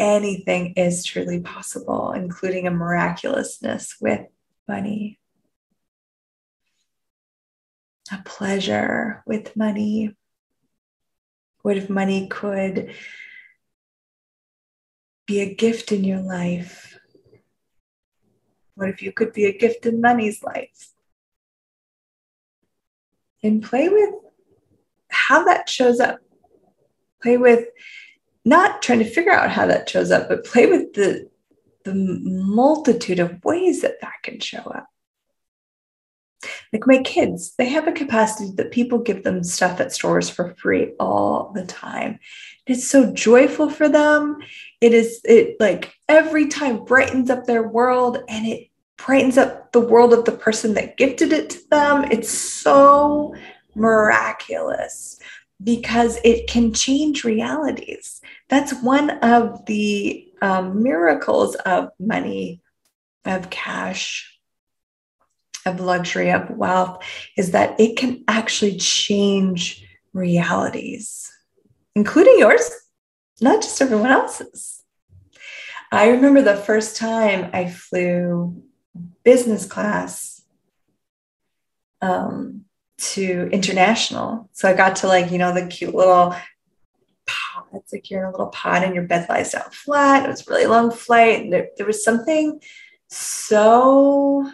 anything 0.00 0.72
is 0.76 1.04
truly 1.04 1.40
possible, 1.40 2.12
including 2.12 2.66
a 2.66 2.70
miraculousness 2.70 3.96
with 4.00 4.26
money, 4.66 5.18
a 8.10 8.22
pleasure 8.24 9.22
with 9.26 9.56
money. 9.56 10.16
What 11.62 11.76
if 11.76 11.90
money 11.90 12.28
could 12.28 12.94
be 15.26 15.40
a 15.40 15.54
gift 15.54 15.92
in 15.92 16.02
your 16.02 16.20
life? 16.20 16.98
What 18.74 18.88
if 18.88 19.02
you 19.02 19.12
could 19.12 19.34
be 19.34 19.44
a 19.44 19.56
gift 19.56 19.84
in 19.84 20.00
money's 20.00 20.42
life? 20.42 20.92
And 23.42 23.62
play 23.62 23.88
with 23.88 24.14
how 25.08 25.44
that 25.44 25.68
shows 25.68 26.00
up. 26.00 26.18
Play 27.22 27.36
with 27.36 27.66
not 28.44 28.82
trying 28.82 29.00
to 29.00 29.04
figure 29.04 29.32
out 29.32 29.50
how 29.50 29.66
that 29.66 29.88
shows 29.88 30.10
up, 30.10 30.28
but 30.28 30.44
play 30.44 30.66
with 30.66 30.92
the 30.94 31.28
the 31.84 31.94
multitude 31.94 33.18
of 33.18 33.42
ways 33.44 33.80
that 33.82 34.00
that 34.02 34.14
can 34.22 34.38
show 34.38 34.58
up. 34.58 34.86
Like 36.72 36.86
my 36.86 37.02
kids, 37.02 37.54
they 37.58 37.68
have 37.68 37.86
a 37.86 37.92
capacity 37.92 38.52
that 38.56 38.70
people 38.70 38.98
give 38.98 39.24
them 39.24 39.42
stuff 39.44 39.80
at 39.80 39.92
stores 39.92 40.30
for 40.30 40.54
free 40.54 40.92
all 40.98 41.52
the 41.54 41.66
time. 41.66 42.18
It's 42.66 42.86
so 42.86 43.12
joyful 43.12 43.68
for 43.68 43.88
them. 43.88 44.38
It 44.80 44.94
is, 44.94 45.20
it 45.24 45.56
like 45.60 45.92
every 46.08 46.48
time 46.48 46.84
brightens 46.84 47.28
up 47.28 47.44
their 47.44 47.66
world 47.66 48.18
and 48.28 48.46
it 48.46 48.69
brightens 49.04 49.38
up 49.38 49.72
the 49.72 49.80
world 49.80 50.12
of 50.12 50.24
the 50.24 50.32
person 50.32 50.74
that 50.74 50.96
gifted 50.96 51.32
it 51.32 51.50
to 51.50 51.68
them. 51.70 52.04
It's 52.10 52.30
so 52.30 53.34
miraculous 53.74 55.18
because 55.62 56.18
it 56.24 56.48
can 56.48 56.72
change 56.72 57.24
realities. 57.24 58.20
That's 58.48 58.72
one 58.82 59.10
of 59.20 59.64
the 59.66 60.26
um, 60.42 60.82
miracles 60.82 61.54
of 61.56 61.90
money, 61.98 62.62
of 63.24 63.50
cash, 63.50 64.38
of 65.66 65.80
luxury, 65.80 66.30
of 66.30 66.50
wealth, 66.50 67.04
is 67.36 67.50
that 67.50 67.78
it 67.78 67.96
can 67.96 68.24
actually 68.26 68.78
change 68.78 69.86
realities, 70.12 71.30
including 71.94 72.38
yours, 72.38 72.70
not 73.40 73.62
just 73.62 73.80
everyone 73.82 74.10
else's. 74.10 74.82
I 75.92 76.08
remember 76.10 76.40
the 76.40 76.56
first 76.56 76.96
time 76.96 77.50
I 77.52 77.68
flew 77.68 78.62
business 79.24 79.66
class. 79.66 80.42
Um, 82.02 82.64
to 83.00 83.48
international. 83.50 84.48
So 84.52 84.68
I 84.68 84.74
got 84.74 84.96
to 84.96 85.06
like, 85.08 85.30
you 85.30 85.38
know, 85.38 85.54
the 85.54 85.66
cute 85.66 85.94
little 85.94 86.34
pod. 87.26 87.64
It's 87.72 87.92
like 87.92 88.10
you're 88.10 88.22
in 88.22 88.28
a 88.28 88.30
little 88.30 88.48
pod 88.48 88.82
and 88.82 88.94
your 88.94 89.04
bed 89.04 89.26
lies 89.28 89.52
down 89.52 89.70
flat. 89.70 90.24
It 90.24 90.28
was 90.28 90.46
really 90.46 90.66
long 90.66 90.90
flight. 90.90 91.42
And 91.42 91.52
there, 91.52 91.68
there 91.76 91.86
was 91.86 92.04
something 92.04 92.60
so 93.08 94.50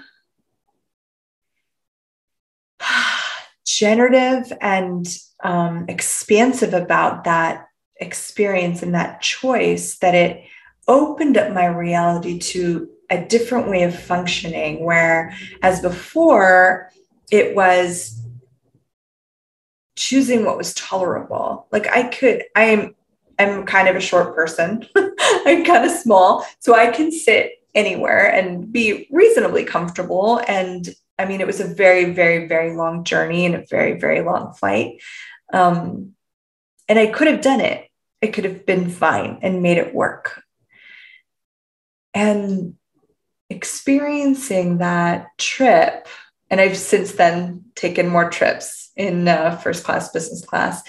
generative 3.67 4.53
and 4.61 5.07
um, 5.43 5.87
expansive 5.89 6.73
about 6.73 7.25
that 7.25 7.67
experience 7.97 8.83
and 8.83 8.95
that 8.95 9.21
choice 9.23 9.99
that 9.99 10.15
it 10.15 10.45
opened 10.87 11.37
up 11.37 11.53
my 11.53 11.67
reality 11.67 12.39
to 12.39 12.89
a 13.11 13.25
different 13.25 13.69
way 13.69 13.83
of 13.83 13.99
functioning 13.99 14.85
where 14.85 15.35
as 15.63 15.81
before 15.81 16.91
it 17.31 17.55
was 17.55 18.21
choosing 19.97 20.45
what 20.45 20.59
was 20.59 20.75
tolerable. 20.75 21.67
Like 21.73 21.89
I 21.89 22.05
could, 22.05 22.45
I 22.55 22.65
am, 22.65 22.95
I'm 23.39 23.65
kind 23.67 23.89
of 23.89 23.97
a 23.97 24.01
short 24.01 24.35
person. 24.35 24.87
I'm 24.97 25.65
kind 25.65 25.85
of 25.85 25.91
small, 25.91 26.47
so 26.61 26.75
I 26.75 26.91
can 26.91 27.11
sit 27.11 27.53
anywhere 27.75 28.27
and 28.27 28.73
be 28.73 29.07
reasonably 29.11 29.65
comfortable. 29.65 30.41
And 30.49 30.89
I 31.19 31.27
mean, 31.27 31.41
it 31.41 31.47
was 31.47 31.61
a 31.61 31.67
very, 31.75 32.13
very, 32.13 32.47
very 32.47 32.75
long 32.75 33.05
journey 33.05 33.47
and 33.47 33.55
a 33.55 33.65
very, 33.69 33.99
very 33.99 34.23
long 34.23 34.55
flight. 34.55 35.01
Um, 35.53 36.13
and 36.89 36.99
I 36.99 37.07
could 37.07 37.27
have 37.27 37.41
done 37.41 37.61
it. 37.61 37.89
It 38.21 38.29
could 38.29 38.45
have 38.45 38.65
been 38.65 38.89
fine 38.89 39.39
and 39.43 39.63
made 39.63 39.79
it 39.79 39.95
work. 39.95 40.43
And 42.15 42.77
experiencing 43.51 44.79
that 44.79 45.27
trip, 45.39 46.09
and 46.51 46.61
I've 46.61 46.77
since 46.77 47.13
then 47.13 47.65
taken 47.75 48.09
more 48.09 48.31
trips 48.31 48.91
in 48.97 49.29
uh, 49.29 49.57
first 49.57 49.85
class 49.85 50.11
business 50.11 50.45
class. 50.45 50.83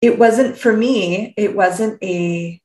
It 0.00 0.18
wasn't 0.18 0.56
for 0.56 0.76
me. 0.76 1.34
It 1.36 1.54
wasn't 1.54 2.02
a 2.02 2.60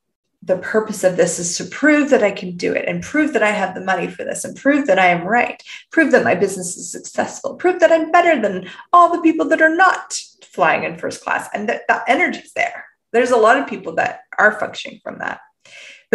the 0.45 0.57
purpose 0.57 1.03
of 1.03 1.17
this 1.17 1.39
is 1.39 1.57
to 1.57 1.65
prove 1.65 2.11
that 2.11 2.21
i 2.21 2.29
can 2.29 2.55
do 2.55 2.71
it 2.71 2.85
and 2.87 3.01
prove 3.01 3.33
that 3.33 3.41
i 3.41 3.49
have 3.49 3.73
the 3.73 3.81
money 3.81 4.07
for 4.07 4.23
this 4.23 4.45
and 4.45 4.55
prove 4.55 4.85
that 4.85 4.99
i 4.99 5.07
am 5.07 5.25
right. 5.25 5.61
Prove 5.91 6.11
that 6.11 6.23
my 6.23 6.35
business 6.35 6.77
is 6.77 6.91
successful. 6.91 7.55
Prove 7.55 7.79
that 7.79 7.91
i'm 7.91 8.11
better 8.11 8.39
than 8.39 8.69
all 8.93 9.11
the 9.11 9.21
people 9.21 9.47
that 9.49 9.61
are 9.61 9.75
not 9.75 10.13
flying 10.43 10.83
in 10.83 10.97
first 10.97 11.23
class 11.23 11.49
and 11.53 11.67
that, 11.67 11.81
that 11.87 12.03
energy's 12.07 12.53
there. 12.53 12.85
There's 13.11 13.31
a 13.31 13.37
lot 13.37 13.57
of 13.57 13.67
people 13.67 13.95
that 13.95 14.21
are 14.37 14.59
functioning 14.59 14.99
from 15.03 15.17
that 15.19 15.39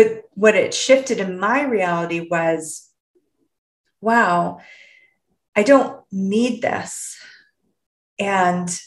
but 0.00 0.24
what 0.34 0.54
it 0.54 0.72
shifted 0.72 1.18
in 1.18 1.38
my 1.38 1.62
reality 1.62 2.26
was 2.30 2.88
wow 4.00 4.60
i 5.54 5.62
don't 5.62 6.00
need 6.10 6.62
this 6.62 7.18
and 8.18 8.80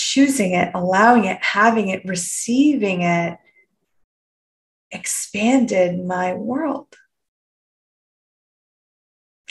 choosing 0.00 0.52
it, 0.52 0.70
allowing 0.74 1.24
it, 1.24 1.42
having 1.42 1.88
it, 1.88 2.04
receiving 2.04 3.02
it 3.02 3.38
expanded 4.92 6.04
my 6.04 6.34
world. 6.34 6.96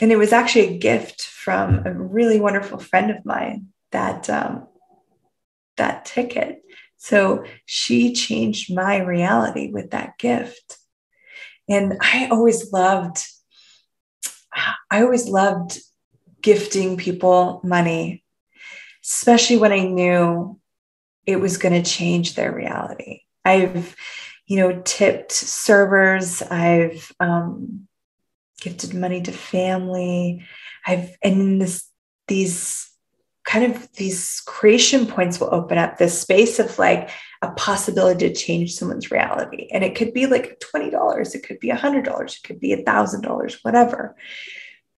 And 0.00 0.10
it 0.10 0.16
was 0.16 0.32
actually 0.32 0.68
a 0.68 0.78
gift 0.78 1.22
from 1.22 1.86
a 1.86 1.92
really 1.92 2.40
wonderful 2.40 2.78
friend 2.78 3.10
of 3.10 3.24
mine 3.24 3.68
that 3.92 4.28
um, 4.30 4.66
that 5.76 6.04
ticket. 6.04 6.62
So 7.02 7.44
she 7.64 8.12
changed 8.12 8.74
my 8.74 8.98
reality 8.98 9.70
with 9.72 9.90
that 9.90 10.18
gift. 10.18 10.78
And 11.68 11.96
I 12.00 12.28
always 12.30 12.72
loved, 12.72 13.24
I 14.90 15.02
always 15.02 15.28
loved 15.28 15.78
gifting 16.42 16.96
people 16.96 17.60
money 17.64 18.24
especially 19.04 19.56
when 19.56 19.72
I 19.72 19.80
knew 19.80 20.58
it 21.26 21.36
was 21.36 21.56
going 21.56 21.82
to 21.82 21.88
change 21.88 22.34
their 22.34 22.54
reality. 22.54 23.20
I've, 23.44 23.96
you 24.46 24.56
know, 24.56 24.82
tipped 24.84 25.32
servers. 25.32 26.42
I've 26.42 27.12
um, 27.20 27.88
gifted 28.60 28.94
money 28.94 29.22
to 29.22 29.32
family. 29.32 30.44
I've 30.86 31.16
and 31.22 31.60
this 31.60 31.88
these 32.28 32.89
kind 33.50 33.74
of 33.74 33.92
these 33.94 34.40
creation 34.46 35.06
points 35.06 35.40
will 35.40 35.52
open 35.52 35.76
up 35.76 35.98
this 35.98 36.20
space 36.20 36.60
of 36.60 36.78
like 36.78 37.10
a 37.42 37.50
possibility 37.52 38.28
to 38.28 38.34
change 38.34 38.72
someone's 38.72 39.10
reality. 39.10 39.66
And 39.72 39.82
it 39.82 39.96
could 39.96 40.14
be 40.14 40.26
like 40.26 40.60
$20, 40.60 41.34
it 41.34 41.42
could 41.42 41.58
be 41.58 41.68
$100, 41.68 42.36
it 42.36 42.42
could 42.44 42.60
be 42.60 42.76
$1,000, 42.76 43.58
whatever. 43.62 44.14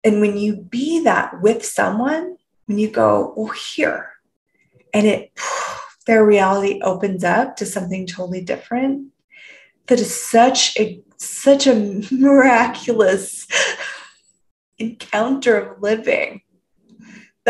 And 0.03 0.21
when 0.21 0.37
you 0.37 0.57
be 0.57 1.05
that 1.05 1.41
with 1.41 1.65
someone, 1.65 2.39
when 2.67 2.79
you 2.79 2.91
go, 2.91 3.35
oh, 3.37 3.51
here, 3.51 4.15
and 4.93 5.07
it, 5.07 5.31
their 6.09 6.27
reality 6.27 6.81
opens 6.83 7.23
up 7.23 7.55
to 7.57 7.67
something 7.67 8.05
totally 8.05 8.41
different, 8.41 9.13
that 9.87 10.01
is 10.01 10.13
such 10.13 10.77
a, 10.77 11.01
such 11.19 11.69
a 11.69 12.03
miraculous 12.11 13.47
encounter 14.79 15.57
of 15.57 15.81
living 15.81 16.43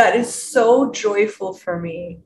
that 0.00 0.16
is 0.16 0.34
so 0.34 0.90
joyful 0.90 1.52
for 1.52 1.78
me. 1.78 2.20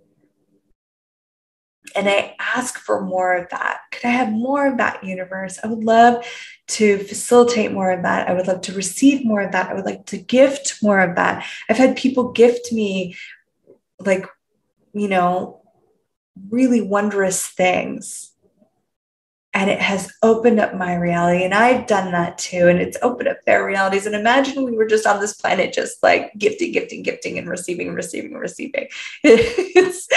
And 1.96 2.08
I 2.08 2.36
ask 2.38 2.78
for 2.78 3.04
more 3.04 3.34
of 3.34 3.48
that. 3.50 3.80
Could 3.90 4.04
I 4.04 4.10
have 4.10 4.30
more 4.30 4.64
of 4.68 4.76
that 4.76 5.02
universe? 5.02 5.58
I 5.62 5.66
would 5.66 5.82
love 5.82 6.24
to 6.68 6.98
facilitate 6.98 7.72
more 7.72 7.90
of 7.90 8.02
that. 8.02 8.28
I 8.28 8.32
would 8.32 8.46
love 8.46 8.60
to 8.62 8.72
receive 8.74 9.24
more 9.24 9.40
of 9.40 9.50
that. 9.52 9.70
I 9.70 9.74
would 9.74 9.84
like 9.84 10.06
to 10.06 10.18
gift 10.18 10.84
more 10.84 11.00
of 11.00 11.16
that. 11.16 11.44
I've 11.68 11.76
had 11.76 11.96
people 11.96 12.30
gift 12.30 12.72
me, 12.72 13.16
like, 13.98 14.24
you 14.92 15.08
know, 15.08 15.60
really 16.50 16.80
wondrous 16.80 17.44
things 17.44 18.30
and 19.54 19.70
it 19.70 19.80
has 19.80 20.12
opened 20.22 20.58
up 20.58 20.74
my 20.74 20.94
reality 20.94 21.44
and 21.44 21.54
i've 21.54 21.86
done 21.86 22.10
that 22.12 22.36
too 22.36 22.68
and 22.68 22.80
it's 22.80 22.98
opened 23.02 23.28
up 23.28 23.38
their 23.46 23.64
realities 23.64 24.04
and 24.04 24.14
imagine 24.14 24.64
we 24.64 24.76
were 24.76 24.86
just 24.86 25.06
on 25.06 25.20
this 25.20 25.34
planet 25.34 25.72
just 25.72 26.02
like 26.02 26.32
gifting 26.36 26.72
gifting 26.72 27.02
gifting 27.02 27.38
and 27.38 27.48
receiving 27.48 27.94
receiving 27.94 28.34
receiving. 28.34 28.88
It's 29.24 30.08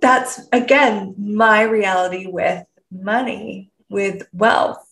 that's 0.00 0.40
again 0.52 1.14
my 1.18 1.62
reality 1.62 2.26
with 2.26 2.64
money 2.90 3.70
with 3.88 4.28
wealth 4.32 4.82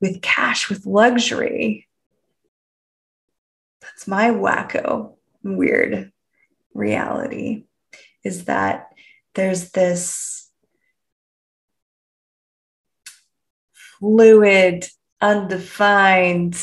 with 0.00 0.22
cash 0.22 0.68
with 0.68 0.86
luxury. 0.86 1.86
That's 3.80 4.06
my 4.06 4.30
wacko 4.30 5.14
weird 5.42 6.12
reality 6.74 7.64
is 8.24 8.44
that 8.44 8.88
there's 9.34 9.70
this 9.70 10.49
fluid, 14.00 14.86
undefined, 15.20 16.56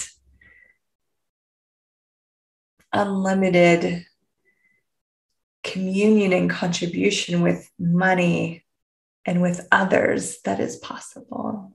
unlimited 2.91 4.05
communion 5.63 6.33
and 6.33 6.49
contribution 6.49 7.41
with 7.41 7.69
money 7.77 8.63
and 9.25 9.41
with 9.41 9.67
others 9.71 10.39
that 10.45 10.59
is 10.59 10.77
possible. 10.77 11.73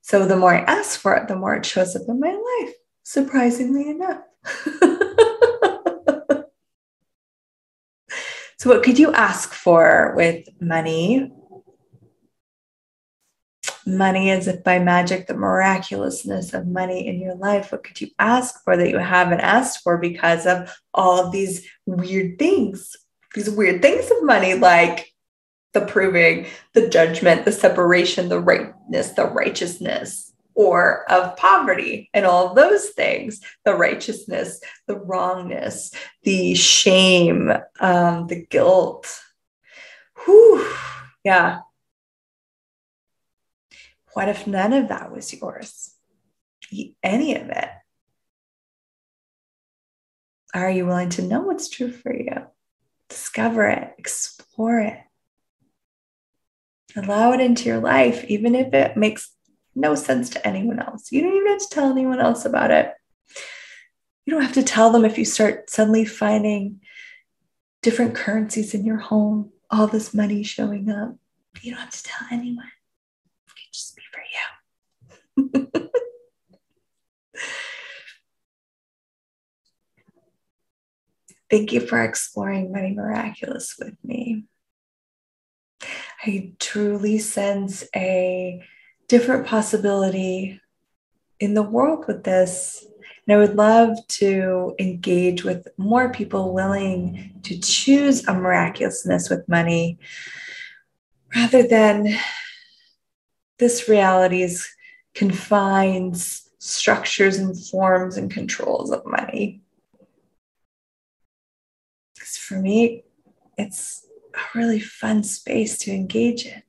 So 0.00 0.26
the 0.26 0.36
more 0.36 0.54
I 0.54 0.60
ask 0.60 0.98
for 0.98 1.14
it, 1.16 1.28
the 1.28 1.36
more 1.36 1.54
it 1.56 1.66
shows 1.66 1.94
up 1.96 2.02
in 2.08 2.20
my 2.20 2.30
life, 2.30 2.74
surprisingly 3.02 3.90
enough. 3.90 4.22
So, 8.58 8.70
what 8.70 8.82
could 8.82 8.98
you 8.98 9.12
ask 9.12 9.52
for 9.52 10.14
with 10.16 10.48
money? 10.60 11.30
Money 13.86 14.30
as 14.30 14.48
if 14.48 14.64
by 14.64 14.78
magic, 14.78 15.26
the 15.26 15.34
miraculousness 15.34 16.54
of 16.54 16.66
money 16.66 17.06
in 17.06 17.20
your 17.20 17.34
life. 17.34 17.70
What 17.70 17.84
could 17.84 18.00
you 18.00 18.08
ask 18.18 18.64
for 18.64 18.76
that 18.76 18.90
you 18.90 18.98
haven't 18.98 19.40
asked 19.40 19.82
for 19.82 19.98
because 19.98 20.46
of 20.46 20.74
all 20.94 21.24
of 21.24 21.32
these 21.32 21.68
weird 21.84 22.38
things? 22.38 22.96
These 23.34 23.50
weird 23.50 23.82
things 23.82 24.10
of 24.10 24.24
money, 24.24 24.54
like 24.54 25.12
the 25.74 25.82
proving, 25.82 26.46
the 26.72 26.88
judgment, 26.88 27.44
the 27.44 27.52
separation, 27.52 28.30
the 28.30 28.40
rightness, 28.40 29.10
the 29.10 29.26
righteousness, 29.26 30.32
or 30.56 31.08
of 31.12 31.36
poverty 31.36 32.10
and 32.14 32.24
all 32.24 32.54
those 32.54 32.88
things 32.88 33.40
the 33.64 33.74
righteousness, 33.74 34.60
the 34.86 34.96
wrongness, 34.96 35.92
the 36.22 36.54
shame, 36.54 37.52
um, 37.78 38.26
the 38.26 38.44
guilt. 38.46 39.20
Whew, 40.24 40.66
yeah. 41.22 41.60
What 44.14 44.30
if 44.30 44.46
none 44.46 44.72
of 44.72 44.88
that 44.88 45.12
was 45.12 45.32
yours? 45.32 45.94
Any 47.02 47.36
of 47.36 47.50
it? 47.50 47.68
Are 50.54 50.70
you 50.70 50.86
willing 50.86 51.10
to 51.10 51.22
know 51.22 51.42
what's 51.42 51.68
true 51.68 51.92
for 51.92 52.14
you? 52.14 52.46
Discover 53.10 53.68
it, 53.68 53.94
explore 53.98 54.80
it, 54.80 54.98
allow 56.96 57.32
it 57.32 57.40
into 57.40 57.68
your 57.68 57.78
life, 57.78 58.24
even 58.24 58.54
if 58.54 58.72
it 58.72 58.96
makes 58.96 59.35
no 59.76 59.94
sense 59.94 60.30
to 60.30 60.46
anyone 60.46 60.80
else. 60.80 61.12
You 61.12 61.22
don't 61.22 61.36
even 61.36 61.48
have 61.48 61.60
to 61.60 61.68
tell 61.68 61.90
anyone 61.90 62.18
else 62.18 62.44
about 62.44 62.70
it. 62.70 62.92
You 64.24 64.32
don't 64.32 64.42
have 64.42 64.54
to 64.54 64.62
tell 64.62 64.90
them 64.90 65.04
if 65.04 65.18
you 65.18 65.24
start 65.24 65.70
suddenly 65.70 66.04
finding 66.04 66.80
different 67.82 68.14
currencies 68.14 68.74
in 68.74 68.84
your 68.84 68.96
home, 68.96 69.52
all 69.70 69.86
this 69.86 70.12
money 70.12 70.42
showing 70.42 70.90
up. 70.90 71.14
You 71.60 71.72
don't 71.72 71.80
have 71.80 71.90
to 71.90 72.02
tell 72.02 72.26
anyone. 72.32 72.66
It 73.46 73.52
can 73.54 73.68
just 73.72 73.96
be 73.96 74.02
for 74.10 74.22
you. 75.78 75.80
Thank 81.50 81.72
you 81.72 81.80
for 81.80 82.02
exploring 82.02 82.72
Money 82.72 82.92
Miraculous 82.92 83.76
with 83.78 83.94
me. 84.02 84.46
I 86.24 86.54
truly 86.58 87.18
sense 87.18 87.84
a 87.94 88.64
different 89.08 89.46
possibility 89.46 90.60
in 91.40 91.54
the 91.54 91.62
world 91.62 92.04
with 92.06 92.24
this. 92.24 92.84
And 93.26 93.36
I 93.36 93.38
would 93.38 93.56
love 93.56 93.96
to 94.08 94.74
engage 94.78 95.44
with 95.44 95.68
more 95.76 96.12
people 96.12 96.54
willing 96.54 97.40
to 97.42 97.58
choose 97.58 98.26
a 98.26 98.34
miraculousness 98.34 99.28
with 99.28 99.48
money 99.48 99.98
rather 101.34 101.66
than 101.66 102.16
this 103.58 103.88
reality's 103.88 104.68
confined 105.14 106.16
structures 106.58 107.38
and 107.38 107.58
forms 107.68 108.16
and 108.16 108.30
controls 108.30 108.90
of 108.90 109.04
money. 109.06 109.62
Because 112.14 112.36
for 112.36 112.60
me, 112.60 113.04
it's 113.56 114.06
a 114.34 114.58
really 114.58 114.80
fun 114.80 115.22
space 115.22 115.78
to 115.78 115.92
engage 115.92 116.46
in 116.46 116.62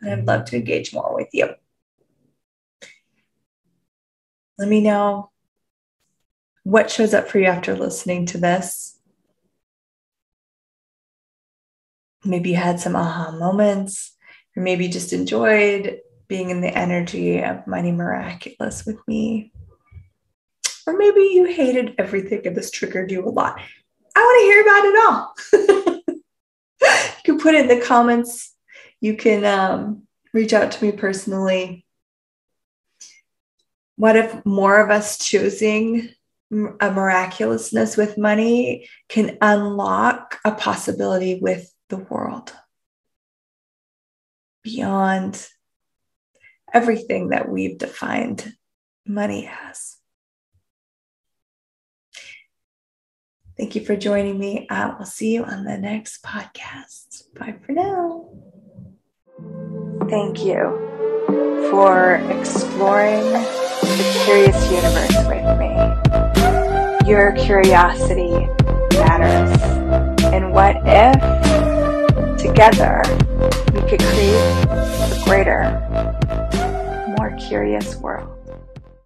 and 0.00 0.10
I'd 0.10 0.26
love 0.26 0.44
to 0.46 0.56
engage 0.56 0.92
more 0.92 1.14
with 1.14 1.28
you. 1.32 1.48
Let 4.58 4.68
me 4.68 4.80
know 4.80 5.30
what 6.64 6.90
shows 6.90 7.14
up 7.14 7.28
for 7.28 7.38
you 7.38 7.46
after 7.46 7.76
listening 7.76 8.26
to 8.26 8.38
this. 8.38 8.98
Maybe 12.24 12.50
you 12.50 12.56
had 12.56 12.80
some 12.80 12.96
aha 12.96 13.30
moments, 13.30 14.16
or 14.56 14.62
maybe 14.62 14.86
you 14.86 14.92
just 14.92 15.12
enjoyed 15.12 16.00
being 16.26 16.50
in 16.50 16.60
the 16.60 16.76
energy 16.76 17.42
of 17.42 17.66
Money 17.66 17.92
Miraculous 17.92 18.84
with 18.84 18.98
me. 19.06 19.52
Or 20.86 20.96
maybe 20.96 21.20
you 21.20 21.44
hated 21.44 21.94
everything 21.98 22.46
and 22.46 22.56
this 22.56 22.70
triggered 22.70 23.10
you 23.10 23.24
a 23.24 23.30
lot. 23.30 23.60
I 24.16 24.20
want 24.20 24.40
to 24.40 24.46
hear 24.46 24.62
about 24.62 24.84
it 24.84 24.98
all. 25.06 26.14
you 27.16 27.22
can 27.24 27.38
put 27.38 27.54
it 27.54 27.70
in 27.70 27.78
the 27.78 27.84
comments 27.84 28.54
you 29.00 29.16
can 29.16 29.44
um, 29.44 30.02
reach 30.32 30.52
out 30.52 30.72
to 30.72 30.84
me 30.84 30.92
personally. 30.92 31.84
What 33.96 34.16
if 34.16 34.44
more 34.44 34.80
of 34.80 34.90
us 34.90 35.18
choosing 35.18 36.08
a 36.50 36.90
miraculousness 36.90 37.96
with 37.96 38.16
money 38.16 38.88
can 39.08 39.36
unlock 39.40 40.38
a 40.44 40.52
possibility 40.52 41.38
with 41.40 41.72
the 41.88 41.98
world 41.98 42.54
beyond 44.62 45.48
everything 46.72 47.30
that 47.30 47.48
we've 47.48 47.78
defined 47.78 48.54
money 49.06 49.50
as? 49.68 49.96
Thank 53.58 53.74
you 53.74 53.84
for 53.84 53.96
joining 53.96 54.38
me. 54.38 54.68
I 54.70 54.94
will 54.96 55.04
see 55.04 55.34
you 55.34 55.44
on 55.44 55.64
the 55.64 55.76
next 55.76 56.22
podcast. 56.22 57.24
Bye 57.34 57.56
for 57.66 57.72
now. 57.72 58.30
Thank 60.10 60.42
you 60.42 61.68
for 61.70 62.14
exploring 62.30 63.30
the 63.30 64.22
curious 64.24 64.70
universe 64.70 65.14
with 65.28 65.58
me. 65.58 67.08
Your 67.10 67.32
curiosity 67.32 68.46
matters. 68.96 69.60
And 70.32 70.50
what 70.50 70.76
if 70.86 72.38
together 72.38 73.02
we 73.74 73.82
could 73.82 74.00
create 74.00 74.64
a 74.70 75.20
greater, 75.24 75.76
more 77.18 77.36
curious 77.38 77.96
world. 77.96 78.37